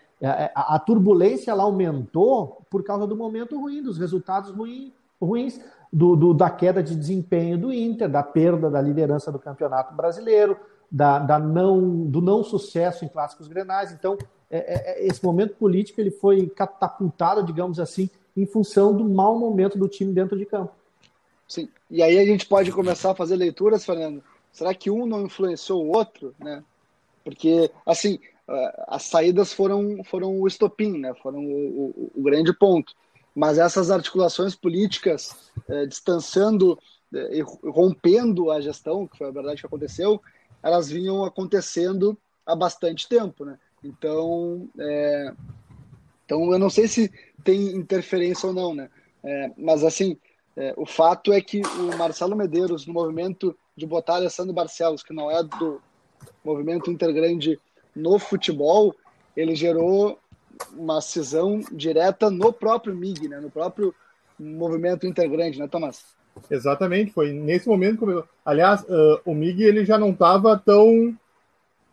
A, 0.54 0.76
a 0.76 0.80
turbulência 0.80 1.52
ela 1.52 1.64
aumentou 1.64 2.62
por 2.70 2.84
causa 2.84 3.08
do 3.08 3.16
momento 3.16 3.60
ruim, 3.60 3.82
dos 3.82 3.98
resultados 3.98 4.52
ruins 4.52 4.92
ruins, 5.22 5.60
do, 5.92 6.16
do, 6.16 6.34
da 6.34 6.50
queda 6.50 6.82
de 6.84 6.96
desempenho 6.96 7.58
do 7.58 7.74
Inter, 7.74 8.10
da 8.10 8.24
perda 8.24 8.70
da 8.70 8.82
liderança 8.82 9.32
do 9.32 9.40
Campeonato 9.40 9.96
Brasileiro, 9.96 10.58
da, 10.92 11.20
da 11.20 11.40
não, 11.40 12.06
do 12.06 12.22
não 12.22 12.44
sucesso 12.44 13.04
em 13.04 13.08
clássicos 13.08 13.48
grenais. 13.48 13.92
Então, 13.92 14.18
é, 14.50 14.58
é, 14.58 14.92
é, 14.92 15.08
esse 15.08 15.24
momento 15.24 15.56
político 15.56 16.00
ele 16.00 16.12
foi 16.12 16.48
catapultado, 16.48 17.44
digamos 17.44 17.80
assim, 17.80 18.10
em 18.38 18.46
função 18.46 18.96
do 18.96 19.04
mau 19.04 19.38
momento 19.38 19.78
do 19.78 19.88
time 19.88 20.14
dentro 20.14 20.38
de 20.38 20.46
campo. 20.46 20.74
Sim. 21.48 21.68
E 21.90 22.02
aí 22.02 22.18
a 22.18 22.26
gente 22.26 22.46
pode 22.46 22.72
começar 22.72 23.12
a 23.12 23.16
fazer 23.16 23.36
leituras, 23.36 23.86
Fernando. 23.86 24.24
Será 24.52 24.74
que 24.74 24.90
um 24.90 25.06
não 25.06 25.26
influenciou 25.26 25.86
o 25.86 25.96
outro, 25.96 26.34
né? 26.40 26.64
Porque 27.24 27.70
assim, 27.86 28.20
as 28.88 29.04
saídas 29.04 29.52
foram 29.52 30.04
foram 30.04 30.40
o 30.40 30.48
estopim, 30.48 30.98
né? 30.98 31.14
Foram 31.22 31.40
o, 31.46 31.94
o, 31.96 32.12
o 32.16 32.24
grande 32.24 32.54
ponto 32.54 32.94
mas 33.38 33.60
essas 33.60 33.92
articulações 33.92 34.56
políticas 34.56 35.52
eh, 35.70 35.86
distanciando 35.86 36.76
eh, 37.14 37.44
rompendo 37.66 38.50
a 38.50 38.60
gestão, 38.60 39.06
que 39.06 39.16
foi 39.16 39.28
a 39.28 39.32
verdade 39.32 39.62
que 39.62 39.68
aconteceu, 39.68 40.20
elas 40.64 40.90
vinham 40.90 41.24
acontecendo 41.24 42.18
há 42.44 42.56
bastante 42.56 43.08
tempo, 43.08 43.46
né? 43.46 43.60
Então, 43.84 44.68
é, 44.80 45.34
então 46.28 46.52
eu 46.52 46.60
não 46.60 46.70
sei 46.70 46.90
se 46.90 47.10
tem 47.42 47.74
interferência 47.74 48.48
ou 48.48 48.54
não, 48.54 48.76
né? 48.76 48.90
É, 49.24 49.50
mas 49.58 49.82
assim, 49.82 50.18
é, 50.58 50.74
o 50.76 50.86
fato 50.86 51.32
é 51.32 51.40
que 51.40 51.62
o 51.62 51.98
Marcelo 51.98 52.36
Medeiros, 52.36 52.86
no 52.86 52.94
movimento 52.94 53.58
de 53.78 53.86
botar 53.86 54.16
Alessandro 54.16 54.54
Barcelos, 54.54 55.04
que 55.04 55.14
não 55.14 55.32
é 55.32 55.42
do 55.42 55.82
movimento 56.44 56.92
intergrande 56.92 57.58
no 57.96 58.20
futebol, 58.20 58.94
ele 59.38 59.56
gerou 59.56 60.20
uma 60.74 61.00
cisão 61.00 61.62
direta 61.72 62.30
no 62.30 62.52
próprio 62.52 62.94
MIG, 62.94 63.30
né? 63.30 63.40
no 63.40 63.50
próprio 63.50 63.96
movimento 64.38 65.08
integrante, 65.08 65.58
né, 65.58 65.68
Tomás? 65.68 66.04
Exatamente, 66.52 67.12
foi 67.12 67.32
nesse 67.32 67.68
momento 67.68 68.06
que 68.06 68.30
Aliás, 68.46 68.82
uh, 68.84 69.22
o 69.26 69.34
MIG 69.34 69.64
ele 69.64 69.86
já 69.86 69.98
não 69.98 70.10
estava 70.12 70.58
tão 70.58 71.18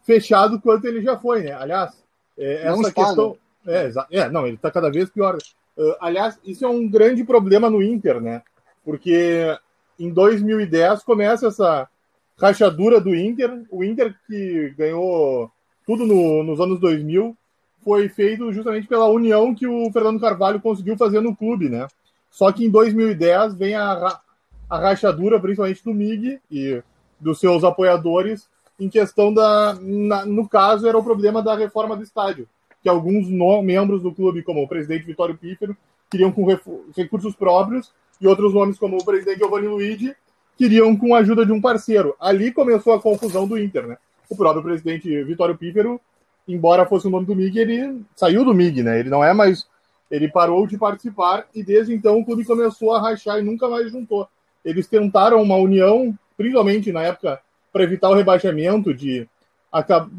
fechado 0.03 0.61
quanto 0.61 0.87
ele 0.87 1.01
já 1.01 1.17
foi, 1.19 1.45
né? 1.45 1.53
Aliás, 1.53 1.95
é, 2.37 2.67
essa 2.67 2.89
está, 2.89 3.05
questão. 3.05 3.31
Né? 3.31 3.37
É, 3.67 3.91
é, 4.11 4.29
não, 4.29 4.47
ele 4.47 4.57
está 4.57 4.71
cada 4.71 4.91
vez 4.91 5.11
pior. 5.11 5.37
Uh, 5.77 5.95
aliás, 6.01 6.39
isso 6.45 6.65
é 6.65 6.69
um 6.69 6.89
grande 6.89 7.25
problema 7.25 7.69
no 7.69 7.83
Inter, 7.83 8.21
né? 8.21 8.43
Porque 8.85 9.57
em 9.99 10.11
2010 10.11 11.03
começa 11.03 11.49
essa, 11.49 11.89
rachadura 12.37 13.01
do 13.01 13.15
Inter. 13.15 13.65
O 13.71 13.85
Inter 13.85 14.15
que 14.27 14.75
ganhou 14.77 15.51
tudo 15.87 16.07
no, 16.07 16.43
nos 16.43 16.61
anos 16.61 16.81
2000 16.81 17.37
foi 17.83 18.09
feito 18.09 18.53
justamente 18.53 18.87
pela 18.87 19.07
união 19.07 19.55
que 19.55 19.67
o 19.67 19.91
Fernando 19.93 20.21
Carvalho 20.21 20.61
conseguiu 20.61 20.97
fazer 20.97 21.21
no 21.21 21.37
clube, 21.37 21.69
né? 21.69 21.87
Só 22.31 22.51
que 22.51 22.65
em 22.65 22.71
2010 22.71 23.55
vem 23.55 23.75
a, 23.75 24.21
a 24.69 24.79
rachadura, 24.79 25.39
principalmente 25.39 25.85
do 25.85 25.95
MIG 25.95 26.41
e 26.51 26.83
dos 27.21 27.39
seus 27.39 27.63
apoiadores, 27.63 28.49
em 28.81 28.89
questão 28.89 29.33
da. 29.33 29.75
Na, 29.81 30.25
no 30.25 30.49
caso, 30.49 30.89
era 30.89 30.99
o 30.99 31.05
problema 31.05 31.43
da 31.43 31.55
reforma 31.55 31.97
do 31.97 32.03
estádio, 32.03 32.49
que 32.85 32.89
alguns 32.91 33.27
membros 33.65 34.03
do 34.03 34.13
clube, 34.13 34.43
como 34.43 34.63
o 34.63 34.69
presidente 34.69 35.07
Vitório 35.07 35.37
Pífero, 35.37 35.75
queriam 36.11 36.31
com 36.31 36.47
recursos 36.95 37.35
próprios, 37.35 37.91
e 38.21 38.27
outros 38.27 38.53
nomes, 38.53 38.79
como 38.79 38.99
o 38.99 39.05
presidente 39.05 39.39
Giovanni 39.39 39.67
Luigi, 39.67 40.15
queriam 40.57 40.95
com 40.95 41.15
a 41.15 41.19
ajuda 41.19 41.47
de 41.47 41.51
um 41.51 41.63
parceiro. 41.63 42.15
Ali 42.21 42.53
começou 42.53 42.93
a 42.93 43.01
confusão 43.01 43.49
do 43.49 43.59
Inter, 43.59 43.87
né? 43.87 43.97
O 44.29 44.37
próprio 44.37 44.63
presidente 44.63 45.25
Vitório 45.25 45.57
Pífero, 45.57 45.99
embora 46.47 46.85
fosse 46.85 47.07
o 47.07 47.11
nome 47.11 47.25
do 47.27 47.35
MIG, 47.35 47.59
ele 47.59 48.03
saiu 48.15 48.45
do 48.45 48.55
MIG, 48.55 48.83
né? 48.83 49.01
Ele 49.01 49.09
não 49.09 49.25
é 49.25 49.33
mais. 49.33 49.67
Ele 50.11 50.29
parou 50.29 50.67
de 50.67 50.77
participar 50.77 51.47
e 51.55 51.65
desde 51.65 51.95
então 51.95 52.19
o 52.19 52.25
clube 52.25 52.45
começou 52.45 52.95
a 52.95 53.01
rachar 53.01 53.39
e 53.39 53.43
nunca 53.43 53.67
mais 53.67 53.91
juntou. 53.91 54.29
Eles 54.63 54.87
tentaram 54.87 55.43
uma 55.43 55.57
união, 55.57 56.17
principalmente 56.37 56.93
na 56.93 57.03
época 57.03 57.41
para 57.73 57.83
evitar 57.83 58.11
o 58.11 58.15
rebaixamento, 58.15 58.95
de 58.95 59.27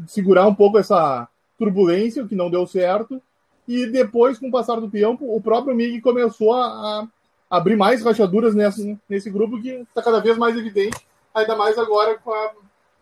segurar 0.08 0.46
um 0.46 0.54
pouco 0.54 0.78
essa 0.78 1.28
turbulência, 1.58 2.22
o 2.22 2.28
que 2.28 2.34
não 2.34 2.50
deu 2.50 2.66
certo. 2.66 3.20
E 3.66 3.86
depois, 3.86 4.38
com 4.38 4.48
o 4.48 4.50
passar 4.50 4.80
do 4.80 4.90
tempo, 4.90 5.34
o 5.34 5.40
próprio 5.40 5.74
MIG 5.74 6.00
começou 6.00 6.54
a, 6.54 6.66
a 6.66 7.08
abrir 7.50 7.76
mais 7.76 8.02
rachaduras 8.02 8.54
nesse, 8.54 8.98
nesse 9.08 9.30
grupo 9.30 9.60
que 9.60 9.68
está 9.70 10.02
cada 10.02 10.20
vez 10.20 10.36
mais 10.38 10.56
evidente, 10.56 10.96
ainda 11.34 11.56
mais 11.56 11.76
agora 11.78 12.16
com 12.18 12.32
a 12.32 12.52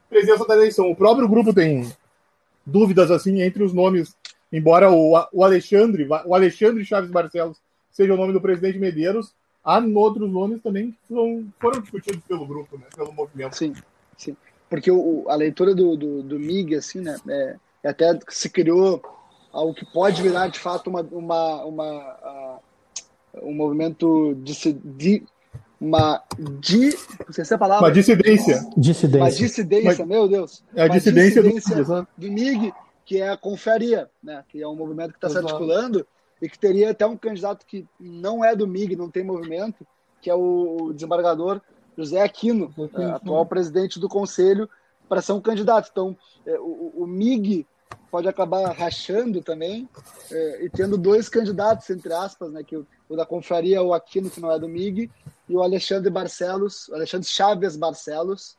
presença 0.08 0.46
da 0.46 0.54
eleição. 0.54 0.90
O 0.90 0.96
próprio 0.96 1.28
grupo 1.28 1.52
tem 1.52 1.92
dúvidas 2.64 3.10
assim 3.10 3.42
entre 3.42 3.62
os 3.62 3.72
nomes, 3.72 4.16
embora 4.52 4.90
o, 4.90 5.12
o 5.32 5.44
Alexandre, 5.44 6.06
o 6.24 6.34
Alexandre 6.34 6.84
Chaves 6.84 7.10
Barcelos 7.10 7.58
seja 7.90 8.14
o 8.14 8.16
nome 8.16 8.32
do 8.32 8.40
presidente 8.40 8.78
Medeiros, 8.78 9.34
há 9.62 9.78
outros 9.78 10.30
nomes 10.30 10.62
também 10.62 10.90
que 10.90 10.98
foram, 11.08 11.46
foram 11.60 11.80
discutidos 11.80 12.22
pelo 12.24 12.46
grupo, 12.46 12.76
né, 12.76 12.86
pelo 12.94 13.12
movimento. 13.12 13.56
Sim. 13.56 13.74
Sim. 14.16 14.36
Porque 14.68 14.90
o, 14.90 15.24
a 15.28 15.34
leitura 15.34 15.74
do, 15.74 15.96
do, 15.96 16.22
do 16.22 16.38
MIG, 16.38 16.76
assim, 16.76 17.00
né, 17.00 17.16
é, 17.28 17.56
é 17.84 17.90
até 17.90 18.18
se 18.28 18.48
criou 18.48 19.02
algo 19.52 19.74
que 19.74 19.84
pode 19.84 20.22
virar, 20.22 20.48
de 20.48 20.58
fato, 20.58 20.88
uma, 20.90 21.02
uma, 21.02 21.64
uma 21.64 22.60
uh, 23.34 23.44
um 23.46 23.54
movimento 23.54 24.34
de, 24.36 24.72
de 24.72 25.22
uma 25.80 26.22
di, 26.38 26.92
se 27.30 27.40
é 27.40 27.54
a 27.54 27.58
palavra. 27.58 27.86
Uma 27.86 27.92
dissidência. 27.92 28.66
dissidência. 28.76 29.22
Uma 29.22 29.30
dissidência, 29.30 30.06
meu 30.06 30.26
Deus. 30.26 30.64
É 30.74 30.82
a 30.82 30.88
dissidência, 30.88 31.42
dissidência 31.42 31.84
do, 31.84 32.08
do 32.16 32.32
MIG, 32.32 32.72
que 33.04 33.20
é 33.20 33.30
a 33.30 33.36
Confaria, 33.36 34.08
né, 34.22 34.42
que 34.48 34.62
é 34.62 34.66
um 34.66 34.74
movimento 34.74 35.12
que 35.12 35.18
está 35.18 35.28
se 35.28 35.36
articulando 35.36 36.06
e 36.40 36.48
que 36.48 36.58
teria 36.58 36.90
até 36.90 37.06
um 37.06 37.16
candidato 37.16 37.66
que 37.66 37.86
não 38.00 38.44
é 38.44 38.56
do 38.56 38.66
MIG, 38.66 38.96
não 38.96 39.10
tem 39.10 39.22
movimento, 39.22 39.86
que 40.20 40.30
é 40.30 40.34
o 40.34 40.92
desembargador 40.94 41.60
José 41.96 42.22
Aquino, 42.22 42.74
é, 42.94 43.04
atual 43.04 43.46
presidente 43.46 44.00
do 44.00 44.08
conselho, 44.08 44.68
para 45.08 45.22
ser 45.22 45.32
um 45.32 45.40
candidato. 45.40 45.88
Então, 45.92 46.16
é, 46.46 46.58
o, 46.58 46.92
o, 46.96 47.06
MIG 47.06 47.66
pode 48.10 48.28
acabar 48.28 48.72
rachando 48.72 49.42
também 49.42 49.88
é, 50.30 50.64
e 50.64 50.70
tendo 50.70 50.96
dois 50.96 51.28
candidatos, 51.28 51.88
entre 51.90 52.12
aspas, 52.12 52.52
né, 52.52 52.62
que 52.62 52.76
o, 52.76 52.86
o 53.08 53.16
da 53.16 53.26
Confraria, 53.26 53.82
o 53.82 53.92
Aquino, 53.94 54.30
que 54.30 54.40
não 54.40 54.50
é 54.50 54.58
do 54.58 54.68
MIG, 54.68 55.10
e 55.48 55.56
o 55.56 55.62
Alexandre 55.62 56.10
Barcelos, 56.10 56.90
Alexandre 56.92 57.28
Chaves 57.28 57.76
Barcelos, 57.76 58.56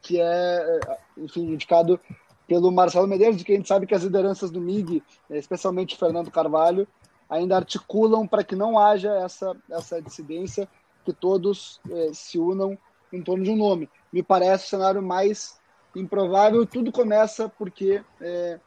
que 0.00 0.20
é, 0.20 0.24
é, 0.24 0.98
enfim, 1.18 1.52
indicado 1.52 1.98
pelo 2.46 2.70
Marcelo 2.72 3.06
Medeiros, 3.06 3.36
de 3.36 3.44
quem 3.44 3.56
a 3.56 3.58
gente 3.58 3.68
sabe 3.68 3.86
que 3.86 3.94
as 3.94 4.02
lideranças 4.02 4.50
do 4.50 4.60
MIG, 4.60 5.02
é, 5.30 5.38
especialmente 5.38 5.96
Fernando 5.96 6.30
Carvalho, 6.30 6.86
ainda 7.28 7.56
articulam 7.56 8.26
para 8.26 8.44
que 8.44 8.54
não 8.54 8.78
haja 8.78 9.14
essa, 9.16 9.56
essa 9.70 10.02
dissidência 10.02 10.68
que 11.04 11.12
todos 11.12 11.80
é, 11.90 12.10
se 12.12 12.38
unam 12.38 12.76
em 13.12 13.22
torno 13.22 13.44
de 13.44 13.50
um 13.50 13.56
nome. 13.56 13.88
Me 14.12 14.22
parece 14.22 14.66
o 14.66 14.68
cenário 14.68 15.02
mais 15.02 15.58
improvável. 15.94 16.66
Tudo 16.66 16.92
começa 16.92 17.48
porque 17.48 18.02
é, 18.20 18.60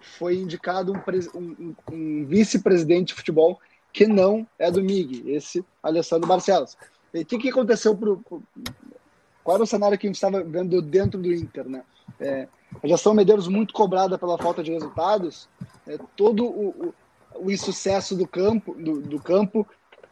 foi 0.00 0.36
indicado 0.36 0.92
um, 0.92 1.38
um, 1.38 1.74
um 1.90 2.24
vice-presidente 2.26 3.08
de 3.08 3.14
futebol 3.14 3.60
que 3.92 4.06
não 4.06 4.46
é 4.58 4.70
do 4.70 4.82
MIG, 4.82 5.30
esse 5.32 5.64
Alessandro 5.82 6.28
Barcelos. 6.28 6.76
E 7.12 7.22
o 7.22 7.26
que, 7.26 7.38
que 7.38 7.48
aconteceu 7.50 7.96
pro, 7.96 8.18
pro, 8.18 8.42
qual 9.42 9.56
era 9.56 9.64
o 9.64 9.66
cenário 9.66 9.98
que 9.98 10.06
a 10.06 10.08
gente 10.08 10.16
estava 10.16 10.42
vendo 10.42 10.80
dentro 10.80 11.20
do 11.20 11.32
Inter, 11.32 11.68
né? 11.68 11.82
É, 12.20 12.46
a 12.82 12.86
gestão 12.86 13.14
Medeiros 13.14 13.48
muito 13.48 13.74
cobrada 13.74 14.16
pela 14.18 14.38
falta 14.38 14.62
de 14.62 14.70
resultados, 14.70 15.48
é, 15.86 15.98
todo 16.16 16.44
o, 16.44 16.68
o, 16.68 16.94
o 17.46 17.50
insucesso 17.50 18.14
do 18.14 18.26
campo, 18.26 18.74
do, 18.74 19.00
do 19.00 19.20
campo 19.20 19.66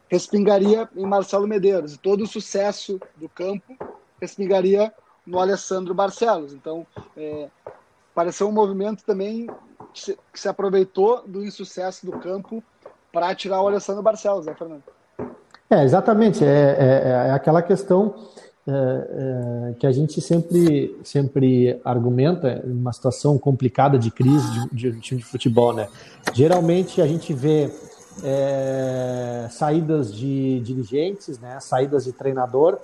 respingaria 0.09 0.89
em 0.95 1.05
Marcelo 1.05 1.47
Medeiros. 1.47 1.93
E 1.93 1.97
todo 1.97 2.23
o 2.23 2.27
sucesso 2.27 2.99
do 3.15 3.29
campo 3.29 3.77
respingaria 4.19 4.93
no 5.25 5.39
Alessandro 5.39 5.93
Barcelos. 5.93 6.53
Então, 6.53 6.85
é, 7.15 7.49
pareceu 8.13 8.49
um 8.49 8.51
movimento 8.51 9.03
também 9.05 9.47
que 9.93 10.01
se, 10.01 10.17
que 10.33 10.39
se 10.39 10.47
aproveitou 10.47 11.23
do 11.27 11.43
insucesso 11.43 12.05
do 12.05 12.13
campo 12.13 12.63
para 13.11 13.33
tirar 13.35 13.61
o 13.61 13.67
Alessandro 13.67 14.03
Barcelos, 14.03 14.45
né, 14.45 14.55
Fernando? 14.57 14.83
É, 15.69 15.83
exatamente. 15.83 16.43
É, 16.43 16.47
é, 16.47 17.09
é 17.29 17.31
aquela 17.31 17.61
questão 17.61 18.15
é, 18.67 18.71
é, 18.71 19.73
que 19.79 19.87
a 19.87 19.91
gente 19.91 20.21
sempre, 20.21 20.95
sempre 21.03 21.79
argumenta 21.83 22.61
uma 22.65 22.93
situação 22.93 23.37
complicada 23.37 23.97
de 23.97 24.11
crise 24.11 24.67
de, 24.71 24.91
de, 24.91 24.99
time 24.99 25.21
de 25.21 25.25
futebol, 25.25 25.73
né? 25.73 25.87
Geralmente 26.33 27.01
a 27.01 27.07
gente 27.07 27.33
vê 27.33 27.71
é, 28.23 29.47
saídas 29.49 30.13
de 30.13 30.59
dirigentes, 30.59 31.39
né, 31.39 31.59
saídas 31.59 32.03
de 32.03 32.11
treinador, 32.11 32.79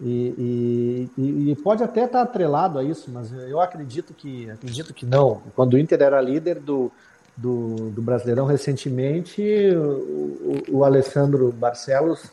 e, 0.00 1.08
e, 1.16 1.50
e, 1.50 1.56
pode 1.56 1.82
até 1.82 2.04
estar 2.04 2.20
atrelado 2.20 2.78
a 2.78 2.84
isso, 2.84 3.10
mas 3.10 3.32
eu 3.32 3.60
acredito 3.60 4.12
que 4.12 4.50
acredito 4.50 4.92
que 4.92 5.06
não. 5.06 5.42
Quando 5.54 5.74
o 5.74 5.78
Inter 5.78 6.02
era 6.02 6.20
líder 6.20 6.60
do, 6.60 6.92
do, 7.34 7.90
do 7.90 8.02
Brasileirão 8.02 8.44
recentemente, 8.44 9.42
o, 9.74 10.62
o, 10.68 10.84
Alessandro 10.84 11.50
Barcelos 11.50 12.30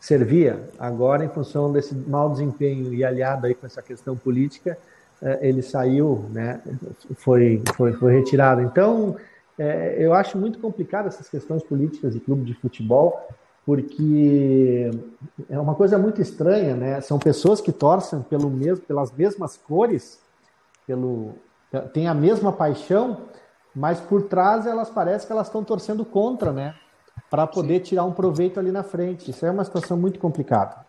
servia. 0.00 0.68
Agora, 0.78 1.22
em 1.22 1.28
função 1.28 1.70
desse 1.70 1.94
mau 1.94 2.30
desempenho 2.30 2.94
e 2.94 3.04
aliado 3.04 3.46
aí 3.46 3.54
com 3.54 3.66
essa 3.66 3.82
questão 3.82 4.16
política, 4.16 4.78
é, 5.20 5.46
ele 5.46 5.60
saiu, 5.60 6.24
né, 6.30 6.62
foi, 7.16 7.62
foi, 7.76 7.92
foi 7.92 8.12
retirado. 8.12 8.62
Então, 8.62 9.16
é, 9.58 9.96
eu 9.98 10.14
acho 10.14 10.38
muito 10.38 10.58
complicado 10.58 11.08
essas 11.08 11.28
questões 11.28 11.62
políticas 11.62 12.14
de 12.14 12.20
clube 12.20 12.42
de 12.44 12.54
futebol, 12.54 13.28
porque 13.64 14.90
é 15.48 15.58
uma 15.58 15.74
coisa 15.74 15.96
muito 15.96 16.20
estranha, 16.20 16.74
né? 16.74 17.00
São 17.00 17.18
pessoas 17.18 17.60
que 17.60 17.70
torcem 17.70 18.20
pelo 18.22 18.50
mesmo, 18.50 18.84
pelas 18.84 19.12
mesmas 19.12 19.56
cores, 19.56 20.20
pelo 20.86 21.34
têm 21.92 22.06
a 22.06 22.14
mesma 22.14 22.52
paixão, 22.52 23.22
mas 23.74 23.98
por 24.00 24.24
trás 24.24 24.66
elas 24.66 24.90
parecem 24.90 25.26
que 25.26 25.32
elas 25.32 25.46
estão 25.46 25.64
torcendo 25.64 26.04
contra, 26.04 26.52
né? 26.52 26.74
Para 27.30 27.46
poder 27.46 27.78
sim. 27.78 27.84
tirar 27.84 28.04
um 28.04 28.12
proveito 28.12 28.60
ali 28.60 28.70
na 28.70 28.82
frente. 28.82 29.30
Isso 29.30 29.46
é 29.46 29.50
uma 29.50 29.64
situação 29.64 29.96
muito 29.96 30.18
complicada. 30.18 30.84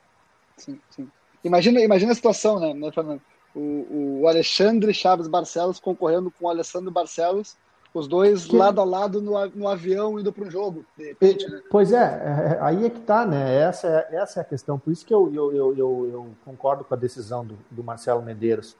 Sim, 0.58 0.80
sim. 0.90 1.10
Imagina, 1.44 1.80
imagina 1.80 2.12
a 2.12 2.16
situação, 2.16 2.60
né, 2.60 2.74
né 2.74 2.92
Fernando? 2.92 3.22
O, 3.56 4.22
o 4.22 4.28
Alexandre 4.28 4.94
Chaves 4.94 5.28
Barcelos 5.28 5.80
concorrendo 5.80 6.32
com 6.32 6.46
o 6.46 6.50
Alessandro 6.50 6.92
Barcelos 6.92 7.56
os 7.94 8.08
dois 8.08 8.46
que... 8.46 8.56
lado 8.56 8.82
a 8.82 8.84
lado 8.84 9.22
no, 9.22 9.34
no 9.50 9.68
avião 9.68 10.20
indo 10.20 10.34
para 10.34 10.46
um 10.46 10.52
jogo, 10.52 10.84
de 10.98 11.08
repente, 11.10 11.50
né? 11.50 11.62
Pois 11.70 11.92
é, 11.92 11.98
é, 11.98 12.58
aí 12.62 12.86
é 12.86 12.90
que 12.90 13.00
tá, 13.02 13.26
né? 13.26 13.56
Essa 13.56 13.88
é, 13.88 14.16
essa 14.16 14.40
é 14.40 14.42
a 14.42 14.46
questão. 14.46 14.80
Por 14.80 14.92
isso 14.92 15.06
que 15.06 15.14
eu, 15.14 15.32
eu, 15.34 15.54
eu, 15.54 15.78
eu, 15.78 16.10
eu 16.12 16.28
concordo 16.44 16.84
com 16.84 16.94
a 16.94 16.98
decisão 16.98 17.46
do, 17.46 17.58
do 17.70 17.84
Marcelo 17.84 18.22
Medeiros. 18.22 18.76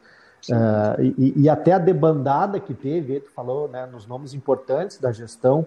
Uh, 0.50 1.02
e, 1.18 1.44
e, 1.44 1.50
até 1.50 1.72
a 1.72 1.78
debandada 1.78 2.60
que 2.60 2.74
teve, 2.74 3.22
tu 3.22 3.32
falou 3.32 3.70
né, 3.70 3.86
nos 3.86 4.06
nomes 4.06 4.34
importantes 4.34 4.98
da 4.98 5.10
gestão 5.10 5.66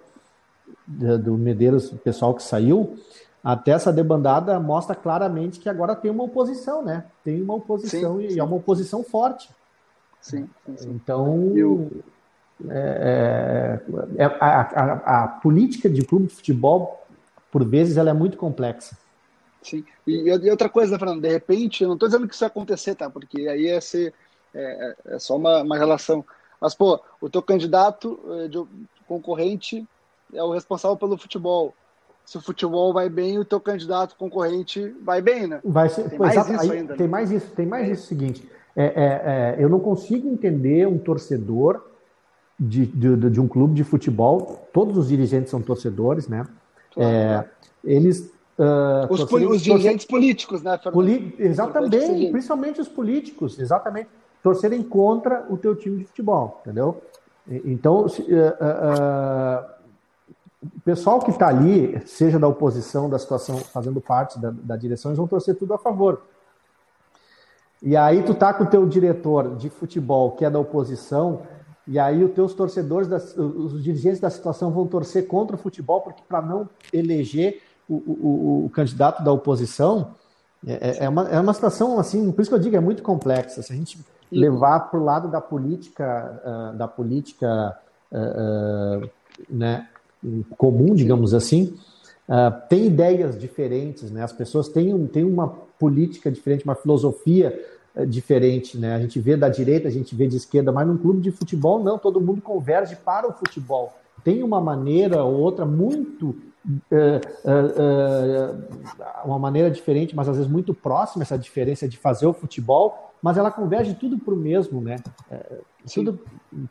do 0.86 1.38
Medeiros, 1.38 1.90
o 1.92 1.96
pessoal 1.96 2.34
que 2.34 2.42
saiu, 2.42 2.98
até 3.42 3.70
essa 3.70 3.92
debandada 3.92 4.58
mostra 4.60 4.94
claramente 4.94 5.60
que 5.60 5.68
agora 5.68 5.94
tem 5.94 6.10
uma 6.10 6.24
oposição, 6.24 6.82
né? 6.82 7.04
Tem 7.24 7.40
uma 7.40 7.54
oposição 7.54 8.18
sim, 8.18 8.26
e 8.26 8.32
sim. 8.32 8.40
é 8.40 8.44
uma 8.44 8.56
oposição 8.56 9.02
forte. 9.02 9.48
Sim, 10.20 10.48
sim 10.76 10.90
Então, 10.90 11.52
eu... 11.56 11.90
É, 12.68 13.80
é, 14.16 14.22
é, 14.22 14.24
a, 14.24 14.60
a, 14.60 15.24
a, 15.24 15.28
política 15.28 15.90
de 15.90 16.02
clube 16.02 16.26
de 16.26 16.34
futebol, 16.34 17.06
por 17.50 17.64
vezes, 17.64 17.96
ela 17.96 18.10
é 18.10 18.14
muito 18.14 18.36
complexa. 18.36 18.96
Sim. 19.62 19.84
E, 20.06 20.28
e 20.28 20.50
outra 20.50 20.68
coisa, 20.68 20.92
né, 20.92 20.98
Fernando, 20.98 21.20
de 21.20 21.28
repente, 21.28 21.82
eu 21.82 21.88
não 21.88 21.94
estou 21.94 22.08
dizendo 22.08 22.26
que 22.26 22.34
isso 22.34 22.40
vai 22.40 22.48
acontecer, 22.48 22.94
tá? 22.94 23.10
Porque 23.10 23.48
aí 23.48 23.66
é, 23.66 23.80
ser, 23.80 24.14
é, 24.54 24.96
é 25.06 25.18
só 25.18 25.36
uma, 25.36 25.62
uma 25.62 25.76
relação. 25.76 26.24
Mas, 26.60 26.74
pô, 26.74 27.00
o 27.20 27.28
teu 27.28 27.42
candidato 27.42 28.18
eh, 28.30 28.48
de 28.48 28.64
concorrente 29.06 29.86
é 30.32 30.42
o 30.42 30.52
responsável 30.52 30.96
pelo 30.96 31.18
futebol. 31.18 31.74
Se 32.24 32.38
o 32.38 32.40
futebol 32.40 32.94
vai 32.94 33.10
bem, 33.10 33.38
o 33.38 33.44
teu 33.44 33.60
candidato 33.60 34.16
concorrente 34.16 34.88
vai 35.02 35.20
bem, 35.20 35.46
né? 35.46 35.60
Vai 35.62 35.90
ser, 35.90 36.08
tem 36.08 36.18
mais 36.18 36.48
isso 36.48 36.60
aí, 36.60 36.70
ainda. 36.70 36.96
Tem 36.96 37.06
mais 37.06 37.30
isso, 37.30 37.50
tem 37.50 37.66
mais 37.66 37.88
isso 37.90 38.06
seguinte 38.06 38.48
é, 38.76 38.84
é, 38.84 38.84
é, 38.84 39.56
eu 39.58 39.70
não 39.70 39.80
consigo 39.80 40.28
entender 40.28 40.86
um 40.86 40.98
torcedor 40.98 41.82
de, 42.58 42.86
de, 42.86 43.30
de, 43.30 43.40
um 43.40 43.46
clube 43.46 43.74
de 43.74 43.84
futebol, 43.84 44.68
todos 44.72 44.96
os 44.96 45.08
dirigentes 45.08 45.50
são 45.50 45.60
torcedores, 45.60 46.26
né? 46.28 46.46
Claro. 46.92 47.10
É, 47.10 47.44
eles. 47.84 48.32
Uh, 48.58 49.12
os, 49.12 49.20
os, 49.20 49.60
dirigentes 49.60 50.06
políticos, 50.06 50.62
né, 50.62 50.78
Poli 50.90 51.34
exatamente, 51.38 52.30
principalmente 52.30 52.80
os 52.80 52.88
políticos, 52.88 53.58
exatamente, 53.58 54.08
torcerem 54.42 54.82
contra 54.82 55.44
o 55.50 55.58
teu 55.58 55.76
time 55.76 55.98
de 55.98 56.04
futebol, 56.04 56.60
entendeu? 56.62 57.02
Então, 57.46 58.06
uh, 58.06 58.08
uh, 58.08 59.64
o 60.62 60.80
pessoal 60.80 61.20
que 61.20 61.30
está 61.30 61.48
ali, 61.48 62.00
seja 62.06 62.38
da 62.38 62.48
oposição, 62.48 63.10
da 63.10 63.18
situação, 63.18 63.58
fazendo 63.58 64.00
parte 64.00 64.38
da, 64.38 64.50
da 64.50 64.76
direção, 64.76 65.10
eles 65.10 65.18
vão 65.18 65.28
torcer 65.28 65.54
tudo 65.54 65.74
a 65.74 65.78
favor. 65.78 66.22
E 67.82 67.96
aí 67.96 68.22
tu 68.22 68.34
tá 68.34 68.54
com 68.54 68.64
o 68.64 68.66
teu 68.66 68.86
diretor 68.86 69.56
de 69.56 69.68
futebol, 69.68 70.32
que 70.32 70.44
é 70.44 70.50
da 70.50 70.58
oposição, 70.58 71.42
e 71.86 71.98
aí 71.98 72.24
os 72.24 72.32
teus 72.32 72.52
torcedores, 72.52 73.08
das, 73.08 73.36
os 73.36 73.82
dirigentes 73.82 74.18
da 74.18 74.28
situação 74.28 74.70
vão 74.70 74.86
torcer 74.86 75.26
contra 75.26 75.54
o 75.54 75.58
futebol 75.58 76.00
porque 76.00 76.22
para 76.28 76.42
não 76.42 76.68
eleger 76.92 77.62
o, 77.88 77.94
o, 77.94 78.64
o, 78.66 78.70
candidato 78.70 79.22
da 79.22 79.32
oposição 79.32 80.14
é, 80.66 80.72
é, 80.72 81.04
é, 81.04 81.08
uma, 81.08 81.28
é 81.28 81.38
uma 81.38 81.54
situação 81.54 81.98
assim, 82.00 82.32
por 82.32 82.40
isso 82.40 82.50
que 82.50 82.56
eu 82.56 82.60
digo 82.60 82.74
é 82.74 82.80
muito 82.80 83.02
complexa. 83.02 83.62
Se 83.62 83.72
a 83.72 83.76
gente 83.76 83.98
levar 84.30 84.80
para 84.90 84.98
o 84.98 85.04
lado 85.04 85.28
da 85.28 85.40
política, 85.40 86.40
uh, 86.44 86.76
da 86.76 86.88
política 86.88 87.78
uh, 88.10 89.04
uh, 89.04 89.10
né, 89.48 89.88
comum, 90.56 90.94
digamos 90.94 91.34
assim, 91.34 91.76
tem 92.68 92.86
ideias 92.86 93.38
diferentes, 93.38 94.10
né? 94.10 94.24
As 94.24 94.32
pessoas 94.32 94.68
têm, 94.68 95.06
têm 95.06 95.22
uma 95.22 95.46
política 95.78 96.28
diferente, 96.28 96.64
uma 96.64 96.74
filosofia 96.74 97.56
diferente, 98.04 98.76
né? 98.76 98.94
A 98.94 99.00
gente 99.00 99.18
vê 99.18 99.36
da 99.36 99.48
direita, 99.48 99.88
a 99.88 99.90
gente 99.90 100.14
vê 100.14 100.26
de 100.26 100.36
esquerda, 100.36 100.70
mas 100.72 100.86
num 100.86 100.98
clube 100.98 101.20
de 101.20 101.30
futebol 101.30 101.82
não, 101.82 101.98
todo 101.98 102.20
mundo 102.20 102.42
converge 102.42 102.96
para 102.96 103.26
o 103.26 103.32
futebol. 103.32 103.94
Tem 104.22 104.42
uma 104.42 104.60
maneira 104.60 105.22
ou 105.24 105.34
outra 105.34 105.64
muito 105.64 106.34
é, 106.90 107.20
é, 107.44 109.24
uma 109.24 109.38
maneira 109.38 109.70
diferente, 109.70 110.16
mas 110.16 110.28
às 110.28 110.36
vezes 110.36 110.50
muito 110.50 110.74
próxima 110.74 111.22
essa 111.22 111.38
diferença 111.38 111.88
de 111.88 111.96
fazer 111.96 112.26
o 112.26 112.32
futebol, 112.32 113.12
mas 113.22 113.38
ela 113.38 113.50
converge 113.50 113.94
tudo 113.94 114.18
para 114.18 114.34
o 114.34 114.36
mesmo, 114.36 114.80
né? 114.80 114.96
tudo... 115.94 116.20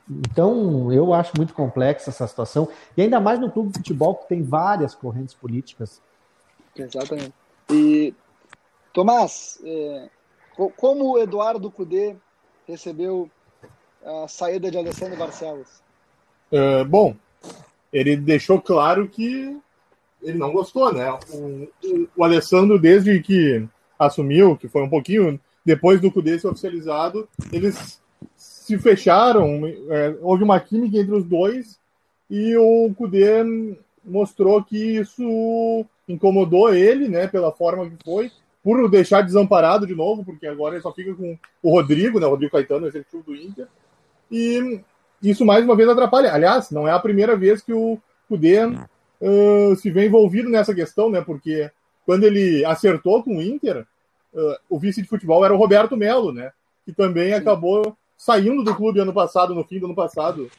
Então, 0.10 0.92
eu 0.92 1.14
acho 1.14 1.32
muito 1.38 1.54
complexa 1.54 2.10
essa 2.10 2.28
situação, 2.28 2.68
e 2.96 3.02
ainda 3.02 3.20
mais 3.20 3.40
no 3.40 3.50
clube 3.50 3.70
de 3.70 3.78
futebol 3.78 4.16
que 4.16 4.28
tem 4.28 4.44
várias 4.44 4.94
correntes 4.94 5.34
políticas. 5.34 6.02
Exatamente. 6.76 7.34
E, 7.72 8.14
Tomás, 8.94 9.60
é, 9.64 10.10
como 10.78 11.14
o 11.14 11.20
Eduardo 11.20 11.72
Cudê 11.72 12.16
recebeu 12.68 13.30
a 14.04 14.28
saída 14.28 14.70
de 14.70 14.78
Alessandro 14.78 15.18
Barcelos? 15.18 15.68
É, 16.52 16.84
bom, 16.84 17.16
ele 17.92 18.16
deixou 18.16 18.62
claro 18.62 19.08
que 19.08 19.58
ele 20.22 20.38
não 20.38 20.52
gostou, 20.52 20.94
né? 20.94 21.12
O, 21.32 21.68
o, 22.18 22.24
Alessandro, 22.24 22.80
desde 22.80 23.22
que 23.22 23.68
assumiu, 23.98 24.58
que 24.58 24.68
foi 24.68 24.82
um 24.82 24.90
pouquinho 24.90 25.40
depois 25.64 26.00
do 26.00 26.12
Cudê 26.12 26.40
ser 26.40 26.48
oficializado, 26.48 27.28
eles 27.52 28.02
se 28.36 28.78
fecharam, 28.78 29.66
é, 29.90 30.16
houve 30.22 30.44
uma 30.44 30.60
química 30.60 30.98
entre 30.98 31.16
os 31.16 31.24
dois 31.24 31.80
e 32.30 32.56
o 32.58 32.94
Cudê 32.96 33.44
mostrou 34.04 34.64
que 34.64 34.98
isso 34.98 35.86
incomodou 36.08 36.74
ele, 36.74 37.08
né, 37.08 37.28
pela 37.28 37.52
forma 37.52 37.90
que 37.90 37.98
foi, 38.04 38.32
por 38.66 38.90
deixar 38.90 39.22
desamparado 39.22 39.86
de 39.86 39.94
novo, 39.94 40.26
porque 40.26 40.48
agora 40.48 40.74
ele 40.74 40.82
só 40.82 40.92
fica 40.92 41.14
com 41.14 41.38
o 41.62 41.70
Rodrigo, 41.70 42.20
né? 42.20 42.26
O 42.26 42.32
Rodrigo 42.32 42.52
Caetano, 42.52 42.88
executivo 42.88 43.22
do 43.22 43.36
Inter. 43.36 43.68
E 44.32 44.82
isso 45.22 45.46
mais 45.46 45.64
uma 45.64 45.76
vez 45.76 45.88
atrapalha. 45.88 46.34
Aliás, 46.34 46.72
não 46.72 46.88
é 46.88 46.92
a 46.92 46.98
primeira 47.00 47.36
vez 47.36 47.62
que 47.62 47.72
o 47.72 48.00
Cudê 48.28 48.66
uh, 48.66 49.76
se 49.76 49.92
vê 49.92 50.08
envolvido 50.08 50.50
nessa 50.50 50.74
questão, 50.74 51.12
né? 51.12 51.22
Porque 51.22 51.70
quando 52.08 52.24
ele 52.24 52.66
acertou 52.66 53.22
com 53.22 53.38
o 53.38 53.42
Inter, 53.44 53.86
uh, 54.34 54.56
o 54.68 54.80
vice 54.80 55.00
de 55.00 55.08
futebol 55.08 55.46
era 55.46 55.54
o 55.54 55.58
Roberto 55.58 55.96
Melo, 55.96 56.32
né? 56.32 56.52
Que 56.88 56.92
também 56.92 57.34
Sim. 57.34 57.36
acabou 57.36 57.96
saindo 58.18 58.64
do 58.64 58.74
clube 58.74 59.00
ano 59.00 59.14
passado, 59.14 59.54
no 59.54 59.64
fim 59.64 59.78
do 59.78 59.86
ano 59.86 59.96
passado, 59.96 60.50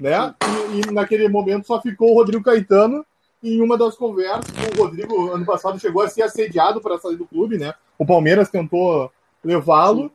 né? 0.00 0.34
E, 0.74 0.88
e 0.88 0.90
naquele 0.92 1.28
momento 1.28 1.68
só 1.68 1.80
ficou 1.80 2.10
o 2.10 2.14
Rodrigo 2.14 2.42
Caetano 2.42 3.06
em 3.42 3.60
uma 3.60 3.76
das 3.76 3.96
conversas, 3.96 4.52
o 4.74 4.82
Rodrigo, 4.82 5.30
ano 5.30 5.44
passado, 5.44 5.78
chegou 5.78 6.02
a 6.02 6.08
ser 6.08 6.22
assediado 6.22 6.80
para 6.80 6.98
sair 6.98 7.16
do 7.16 7.26
clube, 7.26 7.58
né? 7.58 7.74
O 7.98 8.06
Palmeiras 8.06 8.48
tentou 8.48 9.10
levá-lo. 9.44 10.10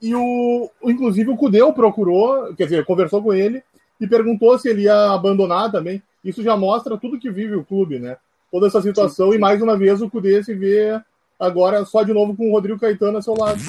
E 0.00 0.14
o, 0.14 0.68
inclusive 0.82 1.30
o 1.30 1.36
Cudeu 1.36 1.72
procurou, 1.72 2.54
quer 2.54 2.64
dizer, 2.64 2.84
conversou 2.84 3.22
com 3.22 3.32
ele 3.32 3.62
e 4.00 4.06
perguntou 4.06 4.58
se 4.58 4.68
ele 4.68 4.82
ia 4.82 5.12
abandonar 5.12 5.70
também. 5.70 6.02
Isso 6.24 6.42
já 6.42 6.56
mostra 6.56 6.98
tudo 6.98 7.18
que 7.18 7.30
vive 7.30 7.54
o 7.54 7.64
clube, 7.64 7.98
né? 7.98 8.16
Toda 8.50 8.66
essa 8.66 8.82
situação. 8.82 9.30
Sim. 9.30 9.36
E 9.36 9.38
mais 9.38 9.62
uma 9.62 9.76
vez 9.76 10.02
o 10.02 10.10
Cudê 10.10 10.42
se 10.42 10.54
vê 10.54 11.00
agora 11.38 11.84
só 11.84 12.02
de 12.02 12.12
novo 12.12 12.36
com 12.36 12.48
o 12.48 12.52
Rodrigo 12.52 12.80
Caetano 12.80 13.18
a 13.18 13.22
seu 13.22 13.34
lado. 13.34 13.60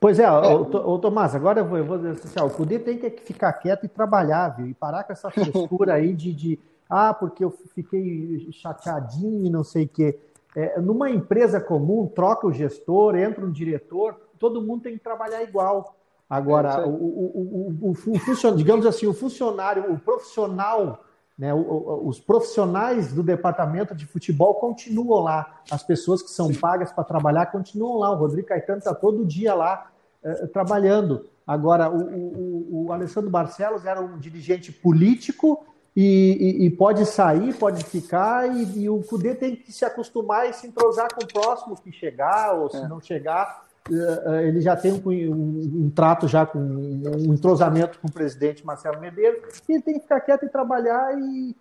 Pois 0.00 0.18
é. 0.18 0.30
O, 0.30 0.62
o, 0.62 0.98
Tomás, 0.98 1.34
agora 1.34 1.60
eu 1.60 1.64
vou, 1.64 1.78
eu 1.78 1.84
vou 1.84 1.96
dizer 1.96 2.10
assim, 2.10 2.40
o 2.40 2.50
Cudê 2.50 2.78
tem 2.78 2.98
que 2.98 3.10
ficar 3.20 3.52
quieto 3.52 3.84
e 3.84 3.88
trabalhar, 3.88 4.48
viu? 4.48 4.66
E 4.66 4.74
parar 4.74 5.04
com 5.04 5.12
essa 5.12 5.30
frescura 5.30 5.94
aí 5.94 6.12
de, 6.12 6.32
de 6.32 6.58
ah, 6.92 7.14
porque 7.14 7.42
eu 7.42 7.50
fiquei 7.74 8.46
chateadinho 8.52 9.46
e 9.46 9.50
não 9.50 9.64
sei 9.64 9.86
o 9.86 9.88
quê. 9.88 10.20
É, 10.54 10.78
numa 10.78 11.10
empresa 11.10 11.58
comum, 11.58 12.06
troca 12.06 12.46
o 12.46 12.52
gestor, 12.52 13.16
entra 13.16 13.42
um 13.42 13.50
diretor, 13.50 14.14
todo 14.38 14.60
mundo 14.60 14.82
tem 14.82 14.98
que 14.98 15.02
trabalhar 15.02 15.42
igual. 15.42 15.96
Agora, 16.28 16.82
é 16.82 16.84
o, 16.84 16.90
o, 16.90 17.78
o, 17.80 17.90
o, 17.90 17.94
funcionário, 17.94 18.58
digamos 18.58 18.84
assim, 18.84 19.06
o 19.06 19.14
funcionário, 19.14 19.90
o 19.90 19.98
profissional, 19.98 21.02
né, 21.38 21.54
os 21.54 22.20
profissionais 22.20 23.10
do 23.10 23.22
departamento 23.22 23.94
de 23.94 24.04
futebol 24.04 24.56
continuam 24.56 25.22
lá. 25.22 25.62
As 25.70 25.82
pessoas 25.82 26.20
que 26.20 26.30
são 26.30 26.52
pagas 26.52 26.92
para 26.92 27.04
trabalhar 27.04 27.46
continuam 27.46 27.98
lá. 27.98 28.10
O 28.10 28.16
Rodrigo 28.16 28.48
Caetano 28.48 28.80
está 28.80 28.94
todo 28.94 29.24
dia 29.24 29.54
lá 29.54 29.90
é, 30.22 30.46
trabalhando. 30.46 31.26
Agora, 31.46 31.90
o, 31.90 32.02
o, 32.02 32.84
o 32.86 32.92
Alessandro 32.92 33.30
Barcelos 33.30 33.86
era 33.86 34.00
um 34.00 34.18
dirigente 34.18 34.70
político 34.70 35.64
e, 35.94 36.62
e, 36.62 36.66
e, 36.66 36.70
pode 36.70 37.04
sair, 37.04 37.54
pode 37.54 37.84
ficar, 37.84 38.48
e, 38.48 38.80
e, 38.80 38.88
o 38.88 39.02
Cudê 39.02 39.34
tem 39.34 39.54
que 39.54 39.70
se 39.70 39.84
acostumar 39.84 40.48
e 40.48 40.54
se 40.54 40.66
entrosar 40.66 41.14
com 41.14 41.22
o 41.22 41.28
próximo 41.28 41.76
que 41.76 41.92
chegar, 41.92 42.54
ou 42.54 42.70
se 42.70 42.78
é. 42.78 42.88
não 42.88 42.98
chegar, 42.98 43.64
uh, 43.90 44.34
ele 44.36 44.62
já 44.62 44.74
tem 44.74 44.92
um, 44.92 45.02
um, 45.06 45.84
um, 45.84 45.90
trato 45.90 46.26
já 46.26 46.46
com 46.46 46.58
um 46.58 47.34
entrosamento 47.34 47.98
com 48.00 48.08
o 48.08 48.12
presidente 48.12 48.64
Marcelo 48.64 49.00
Medeiros, 49.00 49.60
e 49.68 49.74
ele 49.74 49.82
tem 49.82 49.94
que 49.94 50.00
ficar 50.00 50.20
quieto 50.22 50.46
e 50.46 50.48
trabalhar 50.48 51.14
e, 51.18 51.54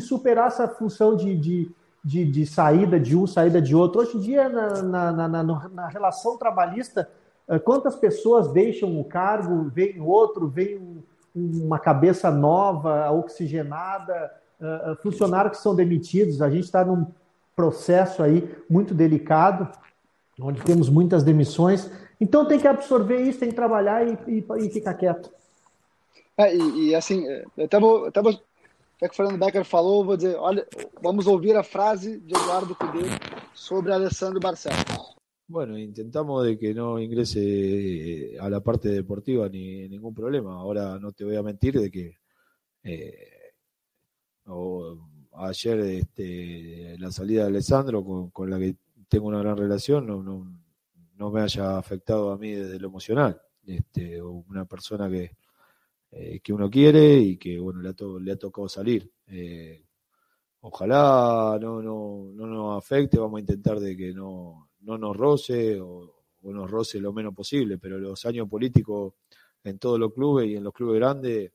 superar 0.00 0.48
essa 0.48 0.68
função 0.68 1.16
de, 1.16 1.34
de, 1.34 1.70
de, 2.04 2.24
de, 2.26 2.46
saída 2.46 3.00
de 3.00 3.16
um, 3.16 3.26
saída 3.26 3.60
de 3.60 3.74
outro. 3.74 4.02
Hoje 4.02 4.18
em 4.18 4.20
dia, 4.20 4.46
na, 4.48 4.82
na, 4.82 5.28
na, 5.28 5.42
na 5.42 5.88
relação 5.88 6.36
trabalhista, 6.36 7.08
uh, 7.48 7.58
quantas 7.58 7.96
pessoas 7.96 8.52
deixam 8.52 9.00
o 9.00 9.04
cargo, 9.04 9.70
vem 9.70 10.00
outro, 10.00 10.46
vem 10.46 10.78
um 10.78 11.02
uma 11.34 11.78
cabeça 11.78 12.30
nova, 12.30 13.10
oxigenada, 13.10 14.32
uh, 14.60 14.96
funcionários 15.02 15.56
que 15.56 15.62
são 15.62 15.74
demitidos. 15.74 16.42
A 16.42 16.50
gente 16.50 16.64
está 16.64 16.84
num 16.84 17.06
processo 17.54 18.22
aí 18.22 18.54
muito 18.68 18.94
delicado, 18.94 19.68
onde 20.40 20.62
temos 20.62 20.88
muitas 20.88 21.22
demissões. 21.22 21.90
Então 22.20 22.46
tem 22.46 22.58
que 22.58 22.68
absorver 22.68 23.20
isso, 23.20 23.40
tem 23.40 23.48
que 23.48 23.54
trabalhar 23.54 24.06
e, 24.06 24.18
e, 24.26 24.44
e 24.66 24.70
ficar 24.70 24.94
quieto. 24.94 25.30
É, 26.36 26.54
e, 26.54 26.88
e, 26.88 26.94
assim, 26.94 27.24
até 27.62 27.78
vou, 27.78 28.06
até 28.06 28.22
vou, 28.22 28.32
que 28.32 29.06
o 29.06 29.14
Fernando 29.14 29.38
Becker 29.38 29.64
falou, 29.64 30.04
vou 30.04 30.16
dizer, 30.16 30.36
olha, 30.36 30.66
vamos 31.02 31.26
ouvir 31.26 31.56
a 31.56 31.62
frase 31.62 32.18
de 32.20 32.34
Eduardo 32.34 32.74
Cudê 32.74 33.04
sobre 33.52 33.92
Alessandro 33.92 34.40
Barcelos. 34.40 35.11
Bueno, 35.52 35.76
intentamos 35.76 36.46
de 36.46 36.58
que 36.58 36.72
no 36.72 36.98
ingrese 36.98 38.38
a 38.40 38.48
la 38.48 38.60
parte 38.60 38.88
deportiva 38.88 39.50
ni 39.50 39.86
ningún 39.86 40.14
problema. 40.14 40.54
Ahora 40.54 40.98
no 40.98 41.12
te 41.12 41.24
voy 41.24 41.36
a 41.36 41.42
mentir 41.42 41.78
de 41.78 41.90
que 41.90 42.16
eh, 42.82 43.52
ayer 45.34 45.78
este, 45.80 46.96
la 46.98 47.10
salida 47.10 47.42
de 47.42 47.48
Alessandro, 47.48 48.02
con, 48.32 48.48
la 48.48 48.58
que 48.58 48.76
tengo 49.08 49.26
una 49.26 49.40
gran 49.40 49.58
relación, 49.58 50.06
no, 50.06 50.22
no, 50.22 51.30
me 51.30 51.42
haya 51.42 51.76
afectado 51.76 52.32
a 52.32 52.38
mí 52.38 52.52
desde 52.52 52.80
lo 52.80 52.88
emocional. 52.88 53.38
Este, 53.66 54.22
una 54.22 54.64
persona 54.64 55.10
que, 55.10 55.36
eh, 56.12 56.40
que 56.40 56.52
uno 56.54 56.70
quiere 56.70 57.18
y 57.18 57.36
que 57.36 57.58
bueno 57.58 57.82
le 57.82 57.90
ha, 57.90 57.94
le 58.22 58.32
ha 58.32 58.36
tocado 58.36 58.70
salir. 58.70 59.12
Eh, 59.26 59.84
ojalá 60.62 61.58
no, 61.60 61.82
no, 61.82 62.32
no 62.32 62.46
nos 62.46 62.78
afecte, 62.82 63.18
vamos 63.18 63.36
a 63.36 63.40
intentar 63.40 63.78
de 63.80 63.94
que 63.94 64.14
no, 64.14 64.71
no 64.82 64.98
nos 64.98 65.16
roce 65.16 65.80
o, 65.80 66.12
nos 66.42 66.70
roce 66.70 67.00
lo 67.00 67.12
menos 67.12 67.34
posible, 67.34 67.78
pero 67.78 67.98
los 67.98 68.24
años 68.26 68.48
políticos 68.48 69.14
en 69.64 69.78
todos 69.78 69.98
los 69.98 70.12
clubes 70.12 70.48
y 70.48 70.56
en 70.56 70.64
los 70.64 70.72
clubes 70.72 70.96
grandes 70.96 71.52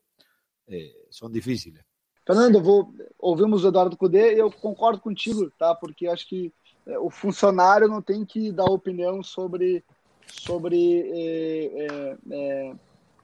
eh, 0.66 1.06
são 1.10 1.30
difíceis. 1.30 1.74
Fernando, 2.26 2.60
vou, 2.60 2.92
ouvimos 3.18 3.64
o 3.64 3.68
Eduardo 3.68 3.96
Cudê 3.96 4.34
e 4.34 4.38
eu 4.38 4.50
concordo 4.50 5.00
contigo, 5.00 5.50
tá? 5.58 5.74
Porque 5.74 6.06
acho 6.06 6.28
que 6.28 6.52
é, 6.86 6.98
o 6.98 7.08
funcionário 7.08 7.88
não 7.88 8.02
tem 8.02 8.24
que 8.24 8.52
dar 8.52 8.66
opinião 8.66 9.22
sobre 9.22 9.82
sobre 10.26 11.10
é, 11.10 12.16
é, 12.30 12.74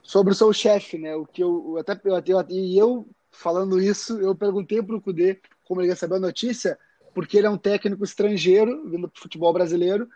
sobre 0.03 0.33
o 0.33 0.35
seu 0.35 0.53
chefe, 0.53 0.97
né? 0.97 1.15
O 1.15 1.27
que 1.27 1.43
eu 1.43 1.77
até 1.79 2.01
eu, 2.05 2.45
e 2.49 2.79
eu 2.79 3.07
falando 3.31 3.81
isso, 3.81 4.19
eu 4.21 4.35
perguntei 4.35 4.83
para 4.83 4.97
o 4.97 5.01
Cudê 5.03 5.39
como 5.65 5.81
ele 5.81 5.89
recebeu 5.89 6.17
a 6.17 6.21
notícia, 6.21 6.79
porque 7.15 7.39
ele 7.39 7.47
é 7.47 7.51
um 7.51 7.59
técnico 7.59 8.05
estrangeiro 8.05 8.89
vindo 8.89 9.09
para 9.09 9.21
futebol 9.21 9.53
brasileiro, 9.53 10.09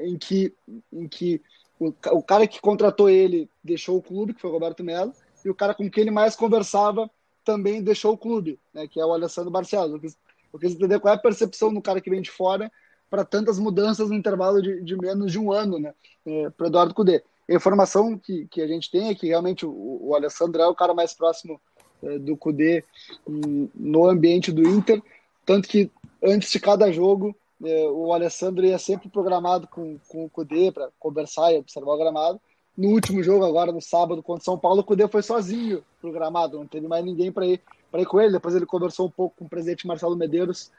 em 0.00 0.16
que, 0.16 0.52
em 0.92 1.06
que 1.06 1.40
o, 1.78 1.92
o, 2.12 2.22
cara 2.22 2.46
que 2.46 2.60
contratou 2.60 3.10
ele 3.10 3.48
deixou 3.62 3.98
o 3.98 4.02
clube, 4.02 4.34
que 4.34 4.40
foi 4.40 4.50
o 4.50 4.52
Roberto 4.52 4.82
Melo, 4.82 5.12
e 5.44 5.50
o 5.50 5.54
cara 5.54 5.74
com 5.74 5.90
quem 5.90 6.02
ele 6.02 6.10
mais 6.10 6.34
conversava 6.34 7.10
também 7.44 7.82
deixou 7.82 8.12
o 8.12 8.18
clube, 8.18 8.58
né, 8.72 8.86
que 8.86 9.00
é 9.00 9.04
o 9.04 9.12
Alessandro 9.12 9.50
Barcelos. 9.50 10.02
Eu 10.02 10.10
eu 10.52 10.58
quis 10.58 10.72
entender 10.72 11.00
qual 11.00 11.14
é 11.14 11.16
a 11.16 11.20
percepção 11.20 11.72
do 11.72 11.80
cara 11.80 12.00
que 12.00 12.10
vem 12.10 12.20
de 12.20 12.30
fora 12.30 12.70
para 13.08 13.24
tantas 13.24 13.58
mudanças 13.58 14.08
no 14.08 14.14
intervalo 14.14 14.60
de, 14.60 14.82
de, 14.82 14.96
menos 14.96 15.32
de 15.32 15.38
um 15.38 15.50
ano 15.52 15.78
né, 15.78 15.94
é, 16.26 16.50
para 16.50 16.64
o 16.64 16.66
Eduardo 16.68 16.94
Cudê. 16.94 17.22
A 17.48 17.54
informação 17.54 18.18
que, 18.18 18.46
que 18.46 18.60
a 18.60 18.66
gente 18.66 18.90
tem 18.90 19.08
é 19.08 19.14
que 19.14 19.26
realmente 19.26 19.64
o, 19.66 19.98
o 20.00 20.14
Alessandro 20.14 20.60
é 20.60 20.66
o 20.66 20.74
cara 20.74 20.94
mais 20.94 21.14
próximo 21.14 21.60
é, 22.02 22.18
do 22.18 22.36
Cudê 22.36 22.84
no 23.26 24.06
ambiente 24.06 24.52
do 24.52 24.66
Inter, 24.66 25.02
tanto 25.44 25.68
que 25.68 25.90
antes 26.22 26.50
de 26.50 26.60
cada 26.60 26.90
jogo 26.92 27.34
é, 27.64 27.88
o 27.88 28.12
Alessandro 28.12 28.64
ia 28.64 28.78
sempre 28.78 29.08
programado 29.08 29.68
com, 29.68 29.98
com 30.08 30.24
o 30.24 30.30
Cudê 30.30 30.72
para 30.72 30.90
conversar 30.98 31.52
e 31.52 31.58
observar 31.58 31.92
o 31.92 31.98
gramado. 31.98 32.40
No 32.76 32.88
último 32.88 33.22
jogo, 33.22 33.44
agora 33.44 33.70
no 33.70 33.80
sábado, 33.80 34.22
contra 34.22 34.42
o 34.42 34.44
São 34.44 34.58
Paulo, 34.58 34.80
o 34.80 34.84
Cudê 34.84 35.06
foi 35.06 35.22
sozinho 35.22 35.84
pro 36.00 36.12
gramado, 36.12 36.58
não 36.58 36.66
teve 36.66 36.88
mais 36.88 37.04
ninguém 37.04 37.30
para 37.30 37.46
ir, 37.46 37.60
ir 37.94 38.06
com 38.06 38.20
ele. 38.20 38.32
Depois 38.32 38.54
ele 38.54 38.66
conversou 38.66 39.06
um 39.06 39.10
pouco 39.10 39.36
com 39.36 39.44
o 39.44 39.48
presidente 39.48 39.86
Marcelo 39.86 40.16
Medeiros 40.16 40.70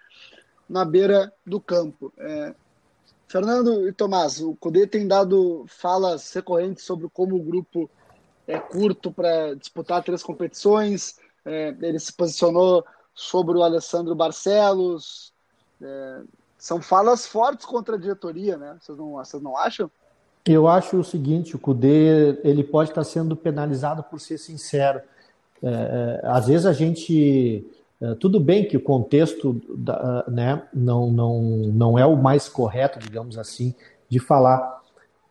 na 0.67 0.83
beira 0.83 1.31
do 1.45 1.61
campo. 1.61 2.11
É, 2.17 2.55
Fernando 3.27 3.87
e 3.87 3.93
Tomás, 3.93 4.41
o 4.41 4.55
Cudê 4.55 4.87
tem 4.87 5.07
dado 5.07 5.65
falas 5.67 6.31
recorrentes 6.33 6.83
sobre 6.83 7.07
como 7.13 7.35
o 7.35 7.43
grupo 7.43 7.89
é 8.47 8.59
curto 8.59 9.11
para 9.11 9.55
disputar 9.55 10.03
três 10.03 10.21
competições. 10.21 11.17
É, 11.45 11.75
ele 11.81 11.99
se 11.99 12.11
posicionou 12.11 12.83
sobre 13.13 13.57
o 13.57 13.63
Alessandro 13.63 14.15
Barcelos. 14.15 15.33
É, 15.81 16.21
são 16.57 16.81
falas 16.81 17.25
fortes 17.25 17.65
contra 17.65 17.95
a 17.95 17.99
diretoria, 17.99 18.57
né? 18.57 18.77
Vocês 18.79 18.97
não, 18.97 19.11
vocês 19.13 19.43
não 19.43 19.57
acham? 19.57 19.91
Eu 20.45 20.67
acho 20.67 20.97
o 20.97 21.03
seguinte, 21.03 21.55
o 21.55 21.59
Cudê 21.59 22.39
ele 22.43 22.63
pode 22.63 22.89
estar 22.89 23.03
sendo 23.03 23.35
penalizado 23.35 24.03
por 24.03 24.19
ser 24.19 24.37
sincero. 24.37 25.01
É, 25.61 26.21
é 26.23 26.27
às 26.27 26.47
vezes 26.47 26.65
a 26.65 26.73
gente 26.73 27.65
é, 28.03 28.15
tudo 28.15 28.37
bem 28.37 28.67
que 28.67 28.75
o 28.75 28.81
contexto 28.81 29.61
né, 30.27 30.61
não, 30.73 31.09
não, 31.09 31.41
não 31.41 31.97
é 31.97 32.05
o 32.05 32.17
mais 32.17 32.49
correto, 32.49 32.99
digamos 32.99 33.37
assim, 33.37 33.73
de 34.09 34.19
falar, 34.19 34.81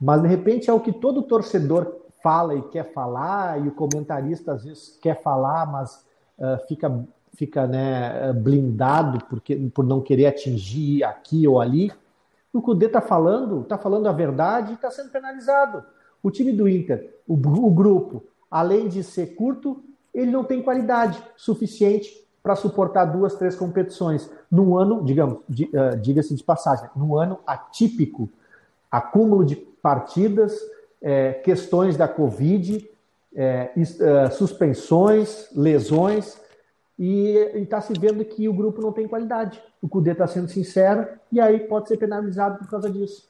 mas 0.00 0.22
de 0.22 0.28
repente 0.28 0.70
é 0.70 0.72
o 0.72 0.80
que 0.80 0.90
todo 0.90 1.22
torcedor 1.22 2.00
fala 2.22 2.54
e 2.54 2.62
quer 2.62 2.90
falar, 2.94 3.62
e 3.62 3.68
o 3.68 3.72
comentarista 3.72 4.52
às 4.52 4.64
vezes 4.64 4.98
quer 5.02 5.22
falar, 5.22 5.70
mas 5.70 6.06
uh, 6.38 6.66
fica 6.66 6.88
fica 7.34 7.66
né, 7.66 8.32
blindado 8.32 9.24
porque, 9.26 9.56
por 9.74 9.84
não 9.84 10.00
querer 10.00 10.26
atingir 10.26 11.02
aqui 11.04 11.46
ou 11.46 11.60
ali. 11.60 11.92
O 12.52 12.60
Cudê 12.60 12.86
está 12.86 13.00
falando, 13.00 13.62
está 13.62 13.78
falando 13.78 14.06
a 14.08 14.12
verdade 14.12 14.72
e 14.72 14.74
está 14.74 14.90
sendo 14.90 15.10
penalizado. 15.10 15.82
O 16.22 16.30
time 16.30 16.52
do 16.52 16.68
Inter, 16.68 17.18
o, 17.26 17.34
o 17.34 17.70
grupo, 17.70 18.22
além 18.50 18.88
de 18.88 19.02
ser 19.02 19.34
curto, 19.34 19.82
ele 20.12 20.30
não 20.30 20.44
tem 20.44 20.62
qualidade 20.62 21.22
suficiente 21.36 22.22
para 22.42 22.56
suportar 22.56 23.06
duas, 23.06 23.34
três 23.34 23.56
competições 23.56 24.30
num 24.50 24.76
ano, 24.76 25.04
digamos, 25.04 25.38
uh, 25.38 25.96
diga-se 26.00 26.34
de 26.34 26.42
passagem, 26.44 26.88
num 26.94 27.16
ano 27.16 27.38
atípico, 27.46 28.28
acúmulo 28.90 29.44
de 29.44 29.56
partidas, 29.56 30.58
é, 31.00 31.32
questões 31.32 31.96
da 31.96 32.06
Covid, 32.06 32.88
é, 33.34 33.72
suspensões, 34.30 35.48
lesões, 35.54 36.38
e 37.04 37.36
está 37.56 37.80
se 37.80 37.92
vendo 37.98 38.24
que 38.24 38.48
o 38.48 38.52
grupo 38.52 38.80
não 38.80 38.92
tem 38.92 39.08
qualidade. 39.08 39.60
O 39.82 39.88
Cudê 39.88 40.12
está 40.12 40.24
sendo 40.28 40.48
sincero 40.48 41.04
e 41.32 41.40
aí 41.40 41.58
pode 41.58 41.88
ser 41.88 41.96
penalizado 41.96 42.58
por 42.58 42.70
causa 42.70 42.88
disso. 42.88 43.28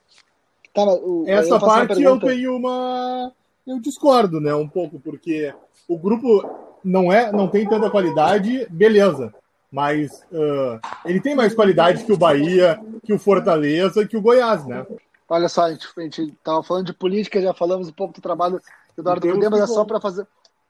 Tá, 0.75 0.85
o, 0.85 1.25
Essa 1.27 1.59
parte 1.59 2.03
eu 2.03 2.21
tenho 2.21 2.55
uma. 2.55 3.33
Eu 3.67 3.81
discordo, 3.81 4.43
né, 4.43 4.55
um 4.55 4.69
pouco, 4.69 5.01
porque 5.01 5.55
o 5.89 5.97
grupo 5.97 6.45
não 6.85 7.11
é, 7.11 7.33
não 7.33 7.49
tem 7.49 7.67
tanta 7.67 7.89
qualidade, 7.89 8.67
beleza. 8.69 9.33
Mas 9.71 10.23
uh, 10.31 10.79
ele 11.07 11.23
tem 11.23 11.35
mais 11.35 11.55
qualidade 11.55 12.05
que 12.05 12.13
o 12.13 12.19
Bahia, 12.19 12.79
que 13.03 13.15
o 13.15 13.19
Fortaleza, 13.19 14.07
que 14.07 14.19
o 14.19 14.21
Goiás, 14.21 14.67
né? 14.67 14.87
Olha 15.27 15.49
só, 15.49 15.63
a 15.63 15.71
gente, 15.71 15.89
a 15.97 16.01
gente 16.03 16.35
tava 16.45 16.63
falando 16.63 16.89
de 16.89 16.93
política, 16.93 17.41
já 17.41 17.55
falamos 17.55 17.89
um 17.89 17.93
pouco 17.93 18.13
do 18.13 18.21
trabalho 18.21 18.61
do 18.95 19.01
Eduardo 19.01 19.27
Cudê, 19.27 19.49
mas 19.49 19.61
é 19.63 19.67
só 19.67 19.83
para 19.83 19.99
fazer 19.99 20.27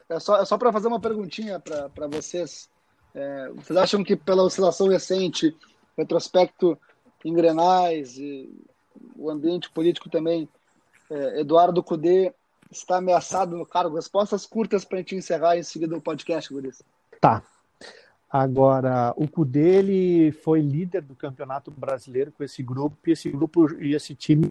é 0.09 0.21
só, 0.21 0.41
é 0.41 0.45
só 0.45 0.59
para 0.59 0.73
fazer 0.73 0.88
uma 0.88 1.01
perguntinha 1.01 1.59
para 1.59 2.07
vocês. 2.07 2.69
É, 3.14 3.51
vocês 3.55 3.77
acham 3.77 4.03
que 4.03 4.16
pela 4.16 4.42
oscilação 4.42 4.88
recente, 4.88 5.57
retrospecto 5.96 6.79
em 7.25 7.33
Grenais 7.33 8.16
e 8.18 8.51
o 9.16 9.31
ambiente 9.31 9.70
político 9.70 10.09
também, 10.09 10.48
é, 11.11 11.40
Eduardo 11.40 11.83
Cudê 11.83 12.33
está 12.70 12.96
ameaçado 12.96 13.57
no 13.57 13.66
cargo? 13.66 13.96
Respostas 13.96 14.46
curtas 14.46 14.85
para 14.85 14.98
a 14.98 15.01
gente 15.01 15.16
encerrar 15.16 15.57
em 15.57 15.62
seguida 15.62 15.96
o 15.96 16.01
podcast, 16.01 16.53
Guris. 16.53 16.83
Tá. 17.20 17.42
Agora, 18.31 19.12
o 19.16 19.29
Cudê 19.29 19.77
ele 19.77 20.33
foi 20.33 20.62
líder 20.62 21.03
do 21.03 21.14
Campeonato 21.14 21.70
Brasileiro 21.70 22.33
com 22.33 22.42
esse 22.42 22.62
grupo, 22.62 22.96
e 23.07 23.12
esse 23.12 23.31
grupo 23.31 23.70
e 23.75 23.94
esse 23.94 24.14
time 24.14 24.48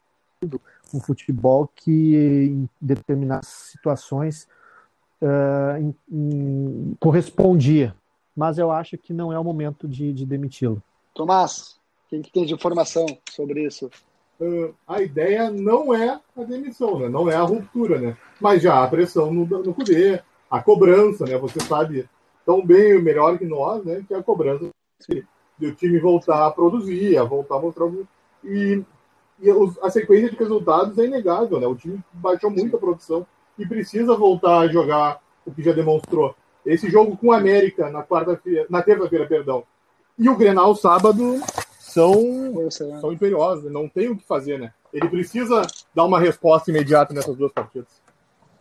um 0.94 1.00
futebol 1.00 1.68
que 1.76 2.16
em 2.16 2.70
determinadas 2.80 3.48
situações 3.48 4.48
uh, 5.22 5.78
em, 5.80 5.96
em, 6.12 6.96
correspondia 7.00 7.96
mas 8.36 8.58
eu 8.58 8.72
acho 8.72 8.98
que 8.98 9.14
não 9.14 9.32
é 9.32 9.40
o 9.40 9.44
momento 9.44 9.88
de, 9.88 10.14
de 10.14 10.26
demiti-lo. 10.26 10.82
Tomás, 11.14 11.80
quem 12.10 12.22
que 12.22 12.32
tem 12.32 12.46
de 12.46 12.54
informação 12.54 13.06
sobre 13.30 13.66
isso? 13.66 13.90
Uh, 14.40 14.74
a 14.88 15.02
ideia 15.02 15.52
não 15.52 15.94
é 15.94 16.20
a 16.36 16.44
demissão, 16.44 17.00
né? 17.00 17.08
não 17.08 17.30
é 17.30 17.36
a 17.36 17.44
ruptura, 17.44 18.00
né? 18.00 18.18
mas 18.40 18.62
já 18.62 18.84
há 18.84 18.88
pressão 18.88 19.32
no, 19.32 19.46
no 19.46 19.74
poder, 19.74 20.24
a 20.50 20.62
cobrança, 20.62 21.26
né? 21.26 21.38
você 21.38 21.60
sabe 21.60 22.10
tão 22.46 22.66
bem 22.66 22.96
ou 22.96 23.02
melhor 23.02 23.38
que 23.38 23.46
nós, 23.46 23.84
né? 23.86 24.04
que 24.08 24.14
a 24.14 24.24
cobrança 24.24 24.70
de, 25.08 25.26
de 25.60 25.68
o 25.68 25.76
time 25.76 26.00
voltar 26.00 26.48
a 26.48 26.52
produzir, 26.52 27.18
a 27.18 27.24
voltar 27.24 27.58
a 27.58 27.60
mostrar. 27.60 27.88
E, 28.44 28.84
e 29.40 29.48
a 29.82 29.90
sequência 29.92 30.32
de 30.32 30.38
resultados 30.38 30.98
é 30.98 31.06
inegável, 31.06 31.60
né? 31.60 31.68
o 31.68 31.76
time 31.76 32.00
baixou 32.12 32.50
muito 32.50 32.76
a 32.76 32.80
produção 32.80 33.28
e 33.60 33.66
precisa 33.66 34.16
voltar 34.16 34.60
a 34.60 34.68
jogar 34.68 35.22
o 35.46 35.52
que 35.52 35.62
já 35.62 35.72
demonstrou 35.72 36.36
esse 36.66 36.90
jogo 36.90 37.18
com 37.18 37.28
o 37.28 37.32
América 37.32 37.90
na 37.90 38.04
quarta-feira, 38.04 38.66
na 38.70 38.82
terça-feira, 38.82 39.28
perdão, 39.28 39.64
e 40.18 40.30
o 40.30 40.36
Grenal 40.36 40.76
sábado 40.76 41.42
são, 41.80 42.70
são 42.70 43.12
imperiosos, 43.12 43.72
não 43.72 43.88
tem 43.88 44.10
o 44.10 44.18
que 44.18 44.26
fazer, 44.26 44.60
né? 44.60 44.74
Ele 44.94 45.10
precisa 45.10 45.62
dar 45.96 46.04
uma 46.04 46.20
resposta 46.20 46.70
imediata 46.70 47.14
nessas 47.14 47.36
duas 47.36 47.52
partidas. 47.52 48.02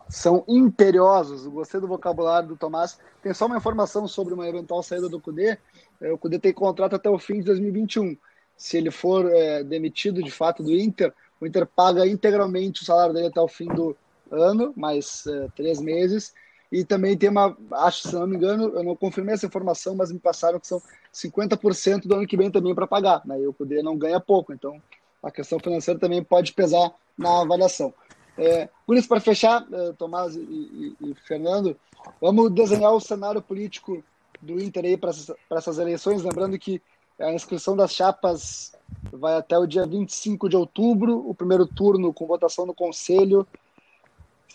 São 0.09 0.45
imperiosos. 0.49 1.47
Gostei 1.47 1.81
do 1.81 1.87
vocabulário 1.87 2.49
do 2.49 2.57
Tomás. 2.57 2.99
Tem 3.23 3.33
só 3.35 3.47
uma 3.47 3.57
informação 3.57 4.09
sobre 4.09 4.35
uma 4.35 4.49
eventual 4.49 4.83
saída 4.83 5.09
do 5.09 5.21
Cudê. 5.21 5.59
É, 6.01 6.13
o 6.13 6.19
Cudê 6.19 6.39
tem 6.39 6.53
contrato 6.53 6.97
até 6.97 7.09
o 7.09 7.19
fim 7.19 7.41
de 7.41 7.45
2021. 7.47 8.17
Se 8.57 8.77
ele 8.77 8.91
for 8.91 9.31
é, 9.31 9.63
demitido 9.63 10.23
de 10.23 10.31
fato 10.31 10.63
do 10.63 10.73
Inter, 10.73 11.13
o 11.41 11.47
Inter 11.47 11.67
paga 11.67 12.07
integralmente 12.07 12.83
o 12.83 12.85
salário 12.85 13.15
dele 13.15 13.29
até 13.29 13.41
o 13.41 13.49
fim 13.49 13.67
do 13.67 13.97
ano, 14.31 14.73
mais 14.77 15.27
é, 15.27 15.49
três 15.55 15.81
meses 15.81 16.33
e 16.71 16.85
também 16.85 17.17
tem 17.17 17.29
uma, 17.29 17.57
acho, 17.73 18.09
se 18.09 18.15
não 18.15 18.27
me 18.27 18.37
engano, 18.37 18.73
eu 18.75 18.85
não 18.85 18.95
confirmei 18.95 19.35
essa 19.35 19.47
informação, 19.47 19.95
mas 19.95 20.13
me 20.13 20.19
passaram 20.21 20.61
que 20.61 20.69
são 20.69 20.81
50% 21.13 22.07
do 22.07 22.15
ano 22.15 22.27
que 22.27 22.37
vem 22.37 22.51
também 22.51 22.75
para 22.75 22.87
pagar. 22.87 23.23
Né? 23.25 23.41
E 23.41 23.47
o 23.47 23.53
poder 23.53 23.83
não 23.83 23.99
ganha 23.99 24.21
pouco, 24.21 24.53
então 24.53 24.81
a 25.23 25.31
questão 25.31 25.59
financeira 25.59 25.99
também 25.99 26.23
pode 26.23 26.53
pesar 26.53 26.93
na 27.19 27.43
avaliação. 27.43 27.93
É, 28.39 28.69
por 28.87 28.97
isso, 28.97 29.09
para 29.09 29.21
fechar, 29.21 29.67
é, 29.71 29.93
Tomás 29.93 30.37
e, 30.37 30.41
e, 30.41 30.97
e, 31.01 31.15
Fernando, 31.27 31.77
vamos 32.21 32.53
desenhar 32.53 32.93
o 32.95 33.01
cenário 33.01 33.43
político 33.43 34.03
do 34.41 34.63
Inter 34.63 34.85
aí 34.85 34.97
para 34.97 35.11
essas, 35.11 35.37
essas 35.51 35.79
eleições. 35.79 36.23
Lembrando 36.23 36.59
que 36.59 36.81
a 37.19 37.35
inscrição 37.35 37.77
das 37.77 37.93
chapas 37.93 38.73
vai 39.13 39.37
até 39.37 39.59
o 39.59 39.67
dia 39.67 39.87
25 39.87 40.49
de 40.49 40.57
outubro, 40.57 41.29
o 41.29 41.35
primeiro 41.35 41.67
turno 41.67 42.15
com 42.15 42.27
votação 42.27 42.65
no 42.65 42.73
Conselho 42.73 43.47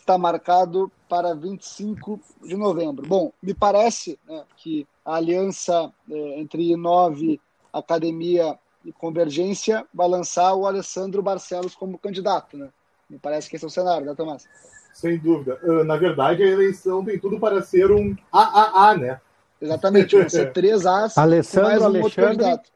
está 0.06 0.20
marcado 0.20 0.92
para 1.10 1.34
25 1.34 2.20
de 2.44 2.56
novembro. 2.56 3.08
Bom, 3.08 3.34
me 3.42 3.56
parece 3.56 4.20
né, 4.28 4.44
que 4.58 4.88
a 5.04 5.16
aliança 5.16 5.92
é, 6.10 6.40
entre 6.40 6.72
Inove, 6.72 7.42
Academia 7.74 8.58
e 8.86 8.92
Convergência 8.92 9.84
vai 9.92 10.08
lançar 10.08 10.54
o 10.54 10.68
Alessandro 10.68 11.24
Barcelos 11.24 11.74
como 11.74 11.98
candidato. 11.98 12.56
Né? 12.56 12.70
Me 13.10 13.18
parece 13.18 13.50
que 13.50 13.56
esse 13.56 13.66
é 13.66 13.68
o 13.68 13.72
cenário, 13.72 14.06
né, 14.06 14.14
Tomás? 14.16 14.48
Sem 14.94 15.18
dúvida. 15.18 15.60
Uh, 15.64 15.84
na 15.84 15.98
verdade, 15.98 16.44
a 16.44 16.48
eleição 16.48 17.04
tem 17.04 17.20
tudo 17.20 17.40
para 17.40 17.62
ser 17.64 17.92
um 17.92 18.16
AAA, 18.32 18.98
né? 18.98 19.22
Exatamente, 19.60 20.16
vão 20.16 20.30
ser 20.30 20.54
três 20.54 20.86
As 20.86 21.18
Alessandro, 21.18 21.70
mais 21.70 21.82
um 21.82 21.86
Alexandre, 21.86 22.04
outro 22.04 22.24
candidato. 22.24 22.70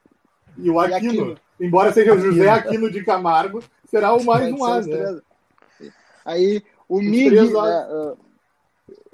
E 0.57 0.69
o 0.69 0.79
Aquino. 0.79 0.95
E 0.95 0.97
Aquino. 0.97 1.37
Embora 1.61 1.93
seja 1.93 2.13
o 2.13 2.19
José 2.19 2.49
Aquino 2.49 2.89
de 2.89 3.03
Camargo, 3.03 3.63
será 3.85 4.13
o 4.13 4.23
mais 4.23 4.51
um 4.51 4.65
A, 4.65 4.81
né? 4.81 5.21
Aí 6.25 6.63
o 6.89 6.99
MIG, 6.99 7.35
né, 7.35 7.87
uh, 7.87 8.17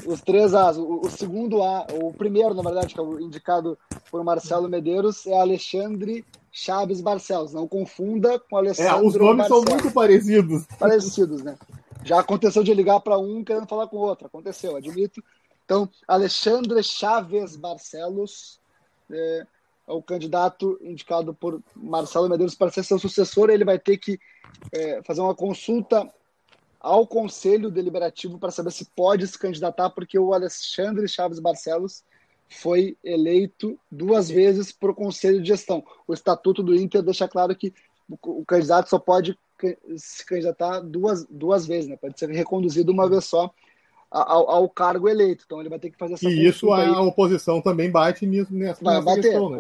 os 0.05 0.21
três 0.21 0.53
As, 0.53 0.77
o, 0.77 1.01
o, 1.01 1.09
segundo 1.11 1.61
A, 1.61 1.85
o 2.01 2.13
primeiro, 2.13 2.53
na 2.53 2.63
verdade, 2.63 2.93
que 2.93 2.99
é 2.99 3.03
o 3.03 3.19
indicado 3.19 3.77
por 4.09 4.23
Marcelo 4.23 4.69
Medeiros, 4.69 5.27
é 5.27 5.37
Alexandre 5.37 6.25
Chaves 6.51 7.01
Barcelos. 7.01 7.53
Não 7.53 7.67
confunda 7.67 8.39
com 8.39 8.55
Alessandro 8.55 8.93
É, 8.93 9.07
os 9.07 9.15
nomes 9.15 9.37
Barcelos. 9.37 9.63
são 9.65 9.73
muito 9.75 9.91
parecidos. 9.93 10.65
Parecidos, 10.79 11.43
né? 11.43 11.57
Já 12.03 12.19
aconteceu 12.19 12.63
de 12.63 12.73
ligar 12.73 13.01
para 13.01 13.17
um 13.17 13.43
querendo 13.43 13.67
falar 13.67 13.87
com 13.87 13.97
o 13.97 14.01
outro. 14.01 14.27
Aconteceu, 14.27 14.75
admito. 14.75 15.21
Então, 15.65 15.89
Alexandre 16.07 16.81
Chaves 16.81 17.55
Barcelos 17.55 18.59
é, 19.11 19.45
é 19.87 19.91
o 19.91 20.01
candidato 20.01 20.79
indicado 20.81 21.33
por 21.33 21.59
Marcelo 21.75 22.29
Medeiros 22.29 22.55
para 22.55 22.71
ser 22.71 22.83
seu 22.83 22.99
sucessor. 22.99 23.49
Ele 23.49 23.65
vai 23.65 23.79
ter 23.79 23.97
que 23.97 24.19
é, 24.71 25.01
fazer 25.03 25.21
uma 25.21 25.35
consulta 25.35 26.07
ao 26.85 27.07
Conselho 27.07 27.71
Deliberativo 27.71 28.37
para 28.37 28.51
saber 28.51 28.71
se 28.71 28.85
pode 28.95 29.25
se 29.25 29.39
candidatar, 29.39 29.89
porque 29.89 30.19
o 30.19 30.35
Alexandre 30.35 31.07
Chaves 31.07 31.39
Barcelos 31.39 32.03
foi 32.47 32.95
eleito 33.03 33.75
duas 33.91 34.29
vezes 34.29 34.71
para 34.71 34.91
o 34.91 34.95
Conselho 34.95 35.41
de 35.41 35.47
Gestão. 35.47 35.83
O 36.07 36.13
Estatuto 36.13 36.61
do 36.61 36.75
Inter 36.75 37.01
deixa 37.01 37.27
claro 37.27 37.55
que 37.55 37.73
o, 38.21 38.45
candidato 38.45 38.87
só 38.87 38.99
pode 38.99 39.35
se 39.97 40.23
candidatar 40.27 40.79
duas, 40.81 41.25
duas 41.25 41.65
vezes, 41.65 41.89
né? 41.89 41.97
pode 41.97 42.19
ser 42.19 42.29
reconduzido 42.29 42.91
uma 42.91 43.09
vez 43.09 43.25
só 43.25 43.51
ao, 44.11 44.47
ao, 44.47 44.69
cargo 44.69 45.09
eleito. 45.09 45.43
Então 45.43 45.59
ele 45.59 45.69
vai 45.69 45.79
ter 45.79 45.89
que 45.89 45.97
fazer 45.97 46.13
essa 46.13 46.29
E 46.29 46.45
isso 46.45 46.71
a 46.71 46.83
aí. 46.83 46.89
oposição 46.91 47.61
também 47.61 47.89
bate 47.89 48.27
nisso 48.27 48.53
nessa, 48.53 48.83
vai 48.83 49.01
bater. 49.01 49.23
questão, 49.23 49.49
né? 49.49 49.57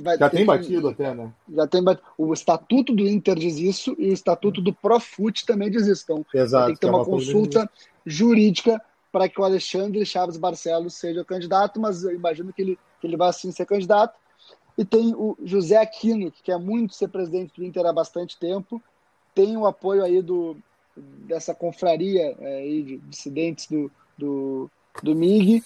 Vai 0.00 0.18
já 0.18 0.28
tem 0.28 0.44
batido 0.44 0.94
que, 0.94 1.02
até, 1.02 1.14
né? 1.14 1.32
Já 1.48 1.66
tem 1.66 1.82
batido. 1.82 2.06
O 2.18 2.32
estatuto 2.32 2.94
do 2.94 3.06
Inter 3.06 3.36
diz 3.36 3.58
isso 3.58 3.94
e 3.98 4.10
o 4.10 4.12
estatuto 4.12 4.60
do 4.60 4.72
Profut 4.72 5.46
também 5.46 5.70
diz 5.70 5.86
isso. 5.86 6.02
Então 6.04 6.26
Exato, 6.34 6.66
tem 6.66 6.74
que 6.74 6.80
ter 6.80 6.88
uma, 6.88 6.98
uma 6.98 7.04
consulta 7.04 7.70
jurídica 8.04 8.80
para 9.12 9.28
que 9.28 9.40
o 9.40 9.44
Alexandre 9.44 10.04
Chaves 10.04 10.36
Barcelos 10.36 10.94
seja 10.94 11.24
candidato, 11.24 11.80
mas 11.80 12.02
eu 12.02 12.12
imagino 12.12 12.52
que 12.52 12.60
ele, 12.60 12.78
que 13.00 13.06
ele 13.06 13.16
vai 13.16 13.32
sim 13.32 13.52
ser 13.52 13.64
candidato. 13.64 14.18
E 14.76 14.84
tem 14.84 15.14
o 15.14 15.36
José 15.44 15.76
Aquino, 15.76 16.32
que 16.32 16.42
quer 16.42 16.58
muito 16.58 16.94
ser 16.94 17.06
presidente 17.06 17.52
do 17.56 17.64
Inter 17.64 17.86
há 17.86 17.92
bastante 17.92 18.36
tempo, 18.36 18.82
tem 19.32 19.56
o 19.56 19.66
apoio 19.66 20.02
aí 20.02 20.20
do, 20.20 20.56
dessa 20.96 21.54
confraria 21.54 22.34
é, 22.40 22.56
aí 22.56 22.82
de 22.82 22.98
dissidentes 22.98 23.68
do, 23.68 23.90
do, 24.18 24.70
do 25.00 25.14
MIG, 25.14 25.62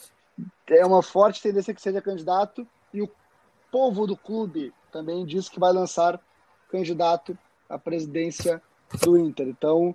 é 0.69 0.85
uma 0.85 1.03
forte 1.03 1.41
tendência 1.41 1.73
que 1.73 1.81
seja 1.81 2.03
candidato, 2.03 2.67
e 2.93 3.01
o 3.01 3.11
povo 3.71 4.07
do 4.07 4.17
clube 4.17 4.73
também 4.93 5.25
diz 5.25 5.49
que 5.49 5.61
vai 5.61 5.73
lançar 5.73 6.21
candidato 6.71 7.37
à 7.69 7.79
presidência 7.79 8.63
do 9.03 9.19
Inter. 9.19 9.49
Então, 9.49 9.95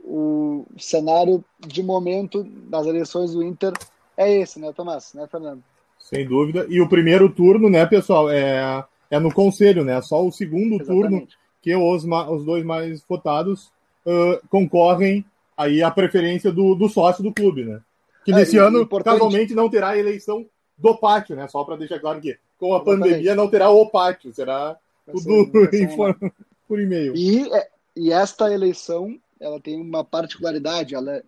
o 0.00 0.66
cenário 0.78 1.44
de 1.60 1.82
momento 1.82 2.44
das 2.44 2.86
eleições 2.86 3.32
do 3.32 3.42
Inter 3.42 3.72
é 4.16 4.32
esse, 4.40 4.60
né, 4.60 4.72
Tomás? 4.72 5.12
Né, 5.14 5.26
Fernando? 5.26 5.62
Sem 5.98 6.26
dúvida. 6.26 6.66
E 6.68 6.80
o 6.80 6.88
primeiro 6.88 7.30
turno, 7.30 7.70
né, 7.70 7.86
pessoal, 7.86 8.30
é, 8.30 8.84
é 9.10 9.18
no 9.18 9.32
conselho, 9.32 9.84
né? 9.84 10.00
Só 10.02 10.24
o 10.24 10.30
segundo 10.30 10.74
Exatamente. 10.74 10.86
turno 10.86 11.28
que 11.62 11.74
os, 11.74 12.04
os 12.04 12.44
dois 12.44 12.64
mais 12.64 13.02
votados 13.08 13.72
uh, 14.04 14.46
concorrem 14.50 15.24
aí 15.56 15.82
à 15.82 15.90
preferência 15.90 16.52
do, 16.52 16.74
do 16.74 16.88
sócio 16.88 17.22
do 17.22 17.32
clube, 17.32 17.64
né? 17.64 17.80
Que 18.24 18.32
é, 18.32 18.34
nesse 18.34 18.58
ano, 18.58 18.82
importante... 18.82 19.14
casualmente, 19.14 19.54
não 19.54 19.70
terá 19.70 19.96
eleição 19.96 20.46
do 20.76 20.94
pátio, 20.94 21.34
né? 21.34 21.48
Só 21.48 21.64
para 21.64 21.76
deixar 21.76 21.98
claro 22.00 22.20
que 22.20 22.36
com 22.58 22.72
a 22.72 22.76
Exatamente. 22.76 23.02
pandemia 23.02 23.34
não 23.34 23.48
terá 23.48 23.70
o 23.70 23.88
pátio, 23.90 24.32
será 24.32 24.76
tudo 25.06 25.50
por 26.68 26.80
e-mail. 26.80 27.14
E, 27.16 27.48
é, 27.52 27.68
e 27.96 28.12
esta 28.12 28.52
eleição 28.52 29.18
ela 29.40 29.60
tem 29.60 29.80
uma 29.80 30.04
particularidade, 30.04 30.94
ela 30.94 31.16
é, 31.16 31.22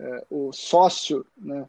é, 0.00 0.24
o 0.30 0.52
sócio 0.52 1.26
né, 1.36 1.66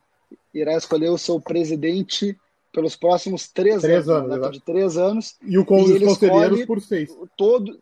irá 0.54 0.76
escolher 0.76 1.10
o 1.10 1.18
seu 1.18 1.40
presidente 1.40 2.38
pelos 2.72 2.96
próximos 2.96 3.48
três, 3.48 3.82
três 3.82 4.08
anos, 4.08 4.32
anos 4.32 4.52
de 4.52 4.60
três 4.60 4.98
anos. 4.98 5.36
E 5.42 5.58
o 5.58 5.66
com 5.66 5.82
os 5.82 6.00
conselheiros 6.00 6.66
por 6.66 6.82
seis. 6.82 7.16
Todo, 7.36 7.78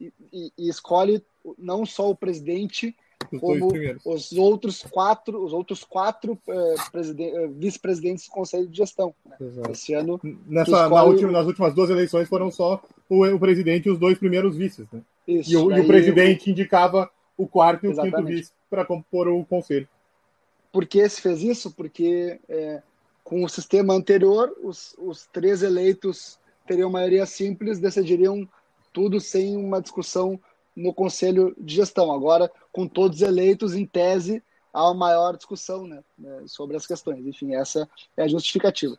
e, 0.00 0.12
e, 0.32 0.52
e, 0.56 0.68
escolhe 0.68 1.22
não 1.58 1.84
só 1.84 2.10
o 2.10 2.16
presidente, 2.16 2.96
como 3.40 3.72
os 4.04 4.32
outros 4.32 4.82
quatro, 4.82 5.44
os 5.44 5.52
outros 5.52 5.84
quatro 5.84 6.38
eh, 6.48 6.74
eh, 6.94 7.48
vice-presidentes 7.48 8.26
do 8.26 8.32
Conselho 8.32 8.68
de 8.68 8.76
Gestão. 8.76 9.14
Né? 9.24 9.36
Esse 9.70 9.94
ano. 9.94 10.20
Nessa, 10.46 10.84
escolhe... 10.84 11.08
última, 11.08 11.32
nas 11.32 11.46
últimas 11.46 11.74
duas 11.74 11.90
eleições 11.90 12.28
foram 12.28 12.50
só 12.50 12.82
o, 13.08 13.24
o 13.26 13.38
presidente 13.38 13.86
e 13.86 13.90
os 13.90 13.98
dois 13.98 14.18
primeiros 14.18 14.56
vices. 14.56 14.86
Né? 14.92 15.00
Isso, 15.26 15.52
e, 15.52 15.56
o, 15.56 15.72
e 15.72 15.80
o 15.80 15.86
presidente 15.86 16.50
indicava 16.50 17.10
o 17.36 17.46
quarto 17.46 17.86
e 17.86 17.90
Exatamente. 17.90 18.14
o 18.14 18.18
quinto 18.18 18.28
vice 18.28 18.52
para 18.70 18.84
compor 18.84 19.28
o 19.28 19.44
conselho. 19.44 19.88
Por 20.72 20.86
que 20.86 21.08
se 21.08 21.20
fez 21.20 21.42
isso? 21.42 21.70
Porque 21.70 22.38
é, 22.48 22.82
com 23.22 23.44
o 23.44 23.48
sistema 23.48 23.94
anterior, 23.94 24.54
os, 24.62 24.94
os 24.98 25.26
três 25.32 25.62
eleitos 25.62 26.38
teriam 26.66 26.90
maioria 26.90 27.26
simples, 27.26 27.78
decidiriam 27.78 28.48
tudo 28.92 29.20
sem 29.20 29.56
uma 29.56 29.80
discussão 29.80 30.38
no 30.76 30.92
conselho 30.92 31.54
de 31.58 31.76
gestão. 31.76 32.12
Agora, 32.12 32.50
com 32.72 32.86
todos 32.86 33.22
eleitos, 33.22 33.74
em 33.74 33.86
tese, 33.86 34.42
há 34.72 34.84
uma 34.86 34.94
maior 34.94 35.36
discussão 35.36 35.86
né, 35.86 36.02
né 36.18 36.42
sobre 36.46 36.76
as 36.76 36.86
questões. 36.86 37.26
Enfim, 37.26 37.54
essa 37.54 37.88
é 38.16 38.24
a 38.24 38.28
justificativa. 38.28 38.98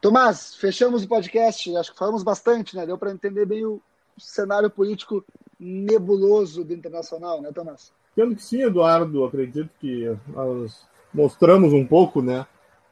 Tomás, 0.00 0.54
fechamos 0.54 1.04
o 1.04 1.08
podcast. 1.08 1.76
Acho 1.76 1.92
que 1.92 1.98
falamos 1.98 2.22
bastante, 2.22 2.74
né? 2.76 2.86
Deu 2.86 2.96
para 2.96 3.12
entender 3.12 3.46
bem 3.46 3.64
o 3.64 3.80
cenário 4.18 4.70
político 4.70 5.24
nebuloso 5.58 6.64
do 6.64 6.72
internacional, 6.72 7.40
né, 7.40 7.50
Tomás? 7.52 7.92
Pelo 8.14 8.34
que 8.34 8.42
sim, 8.42 8.62
Eduardo, 8.62 9.24
acredito 9.24 9.70
que 9.80 10.16
nós 10.28 10.82
mostramos 11.12 11.72
um 11.72 11.86
pouco, 11.86 12.22
né? 12.22 12.46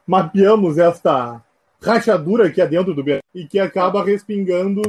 Mapeamos 0.05 0.77
esta 0.77 1.43
rachadura 1.81 2.51
que 2.51 2.61
é 2.61 2.67
dentro 2.67 2.93
do 2.93 3.03
e 3.33 3.47
que 3.47 3.59
acaba 3.59 4.03
respingando 4.03 4.81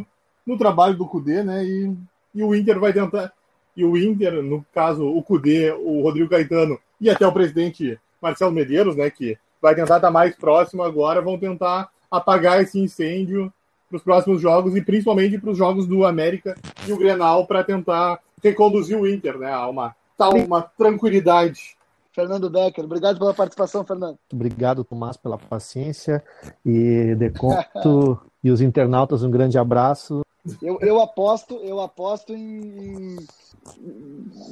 no 0.47 0.59
trabalho 0.59 0.97
do 0.97 1.07
Cudê, 1.07 1.43
né? 1.43 1.65
E, 1.65 1.97
e 2.35 2.43
o 2.43 2.55
Inter 2.55 2.79
vai 2.79 2.93
tentar. 2.93 3.33
E 3.77 3.85
o 3.85 3.97
Inter, 3.97 4.43
no 4.43 4.65
caso, 4.75 5.07
o 5.07 5.23
Cudê, 5.23 5.71
o 5.73 6.03
Rodrigo 6.03 6.29
Caetano 6.29 6.79
e 7.01 7.09
até 7.09 7.27
o 7.27 7.33
presidente 7.33 7.99
Marcelo 8.21 8.53
Medeiros, 8.53 8.97
né? 8.97 9.09
Que 9.11 9.39
vai 9.61 9.75
tentar 9.75 9.97
estar 9.97 10.11
mais 10.11 10.35
próximo 10.35 10.83
agora, 10.83 11.23
vão 11.23 11.39
tentar 11.39 11.89
apagar 12.11 12.61
esse 12.61 12.79
incêndio 12.79 13.53
para 13.89 13.97
os 13.97 14.03
próximos 14.03 14.41
jogos 14.41 14.77
e 14.77 14.83
principalmente 14.83 15.39
para 15.39 15.51
os 15.51 15.59
jogos 15.59 15.87
do 15.87 16.05
América 16.05 16.57
e 16.87 16.93
o 16.93 16.97
Grenal 16.97 17.47
para 17.47 17.65
tentar 17.65 18.21
reconduzir 18.43 18.99
o 18.99 19.07
Inter, 19.07 19.39
né? 19.39 19.53
A 19.53 19.69
uma 19.69 19.95
tal 20.17 20.35
uma 20.35 20.63
tranquilidade. 20.63 21.77
Fernando 22.13 22.51
Becker, 22.51 22.85
obrigado 22.85 23.19
pela 23.19 23.33
participação, 23.33 23.85
Fernando. 23.85 24.19
Obrigado, 24.33 24.85
Tomás, 24.85 25.17
pela 25.17 25.39
paciência 25.39 26.23
e 26.67 27.15
Deconto 27.15 28.21
e 28.43 28.51
os 28.51 28.61
internautas 28.61 29.23
um 29.23 29.31
grande 29.31 29.57
abraço. 29.59 30.23
Eu, 30.63 30.79
eu 30.81 31.01
aposto, 31.01 31.57
eu 31.57 31.81
aposto 31.81 32.35
em, 32.35 33.17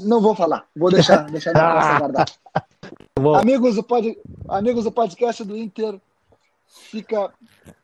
não 0.04 0.20
vou 0.20 0.34
falar, 0.34 0.66
vou 0.76 0.90
deixar, 0.90 1.24
deixar 1.30 1.52
na 1.52 1.98
guardar. 1.98 2.26
Amigos 3.40 3.74
do, 3.74 3.82
pod, 3.82 4.16
amigos 4.48 4.84
do 4.84 4.92
podcast 4.92 5.42
do 5.44 5.56
Inter, 5.56 6.00
fica 6.66 7.32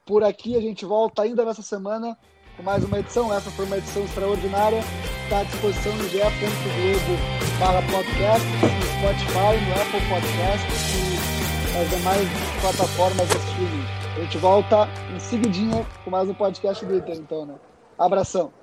por 0.07 0.23
aqui. 0.23 0.57
A 0.57 0.61
gente 0.61 0.85
volta 0.85 1.23
ainda 1.23 1.45
nessa 1.45 1.63
semana 1.63 2.17
com 2.57 2.63
mais 2.63 2.85
uma 2.85 3.01
edição. 3.01 3.33
Essa 3.33 3.51
foi 3.51 3.65
uma 3.65 3.79
edição 3.79 4.05
extraordinária. 4.05 4.81
Está 5.25 5.41
à 5.41 5.45
disposição 5.45 5.93
no 5.97 6.09
ge.globo 6.09 7.35
barra 7.59 7.83
podcast, 7.83 8.47
no 8.47 8.87
Spotify, 8.87 9.57
no 9.67 9.83
Apple 9.83 10.09
Podcast 10.09 10.67
e 10.95 11.75
nas 11.75 11.91
demais 11.91 12.29
plataformas 12.61 13.29
de 13.29 13.37
streaming. 13.37 13.85
A 14.17 14.21
gente 14.21 14.39
volta 14.39 14.89
em 15.15 15.19
seguidinha 15.19 15.85
com 16.05 16.11
mais 16.11 16.29
um 16.29 16.35
podcast 16.35 16.85
do 16.85 16.95
Inter, 16.95 17.17
então, 17.17 17.47
né? 17.47 17.55
Abração. 17.99 18.55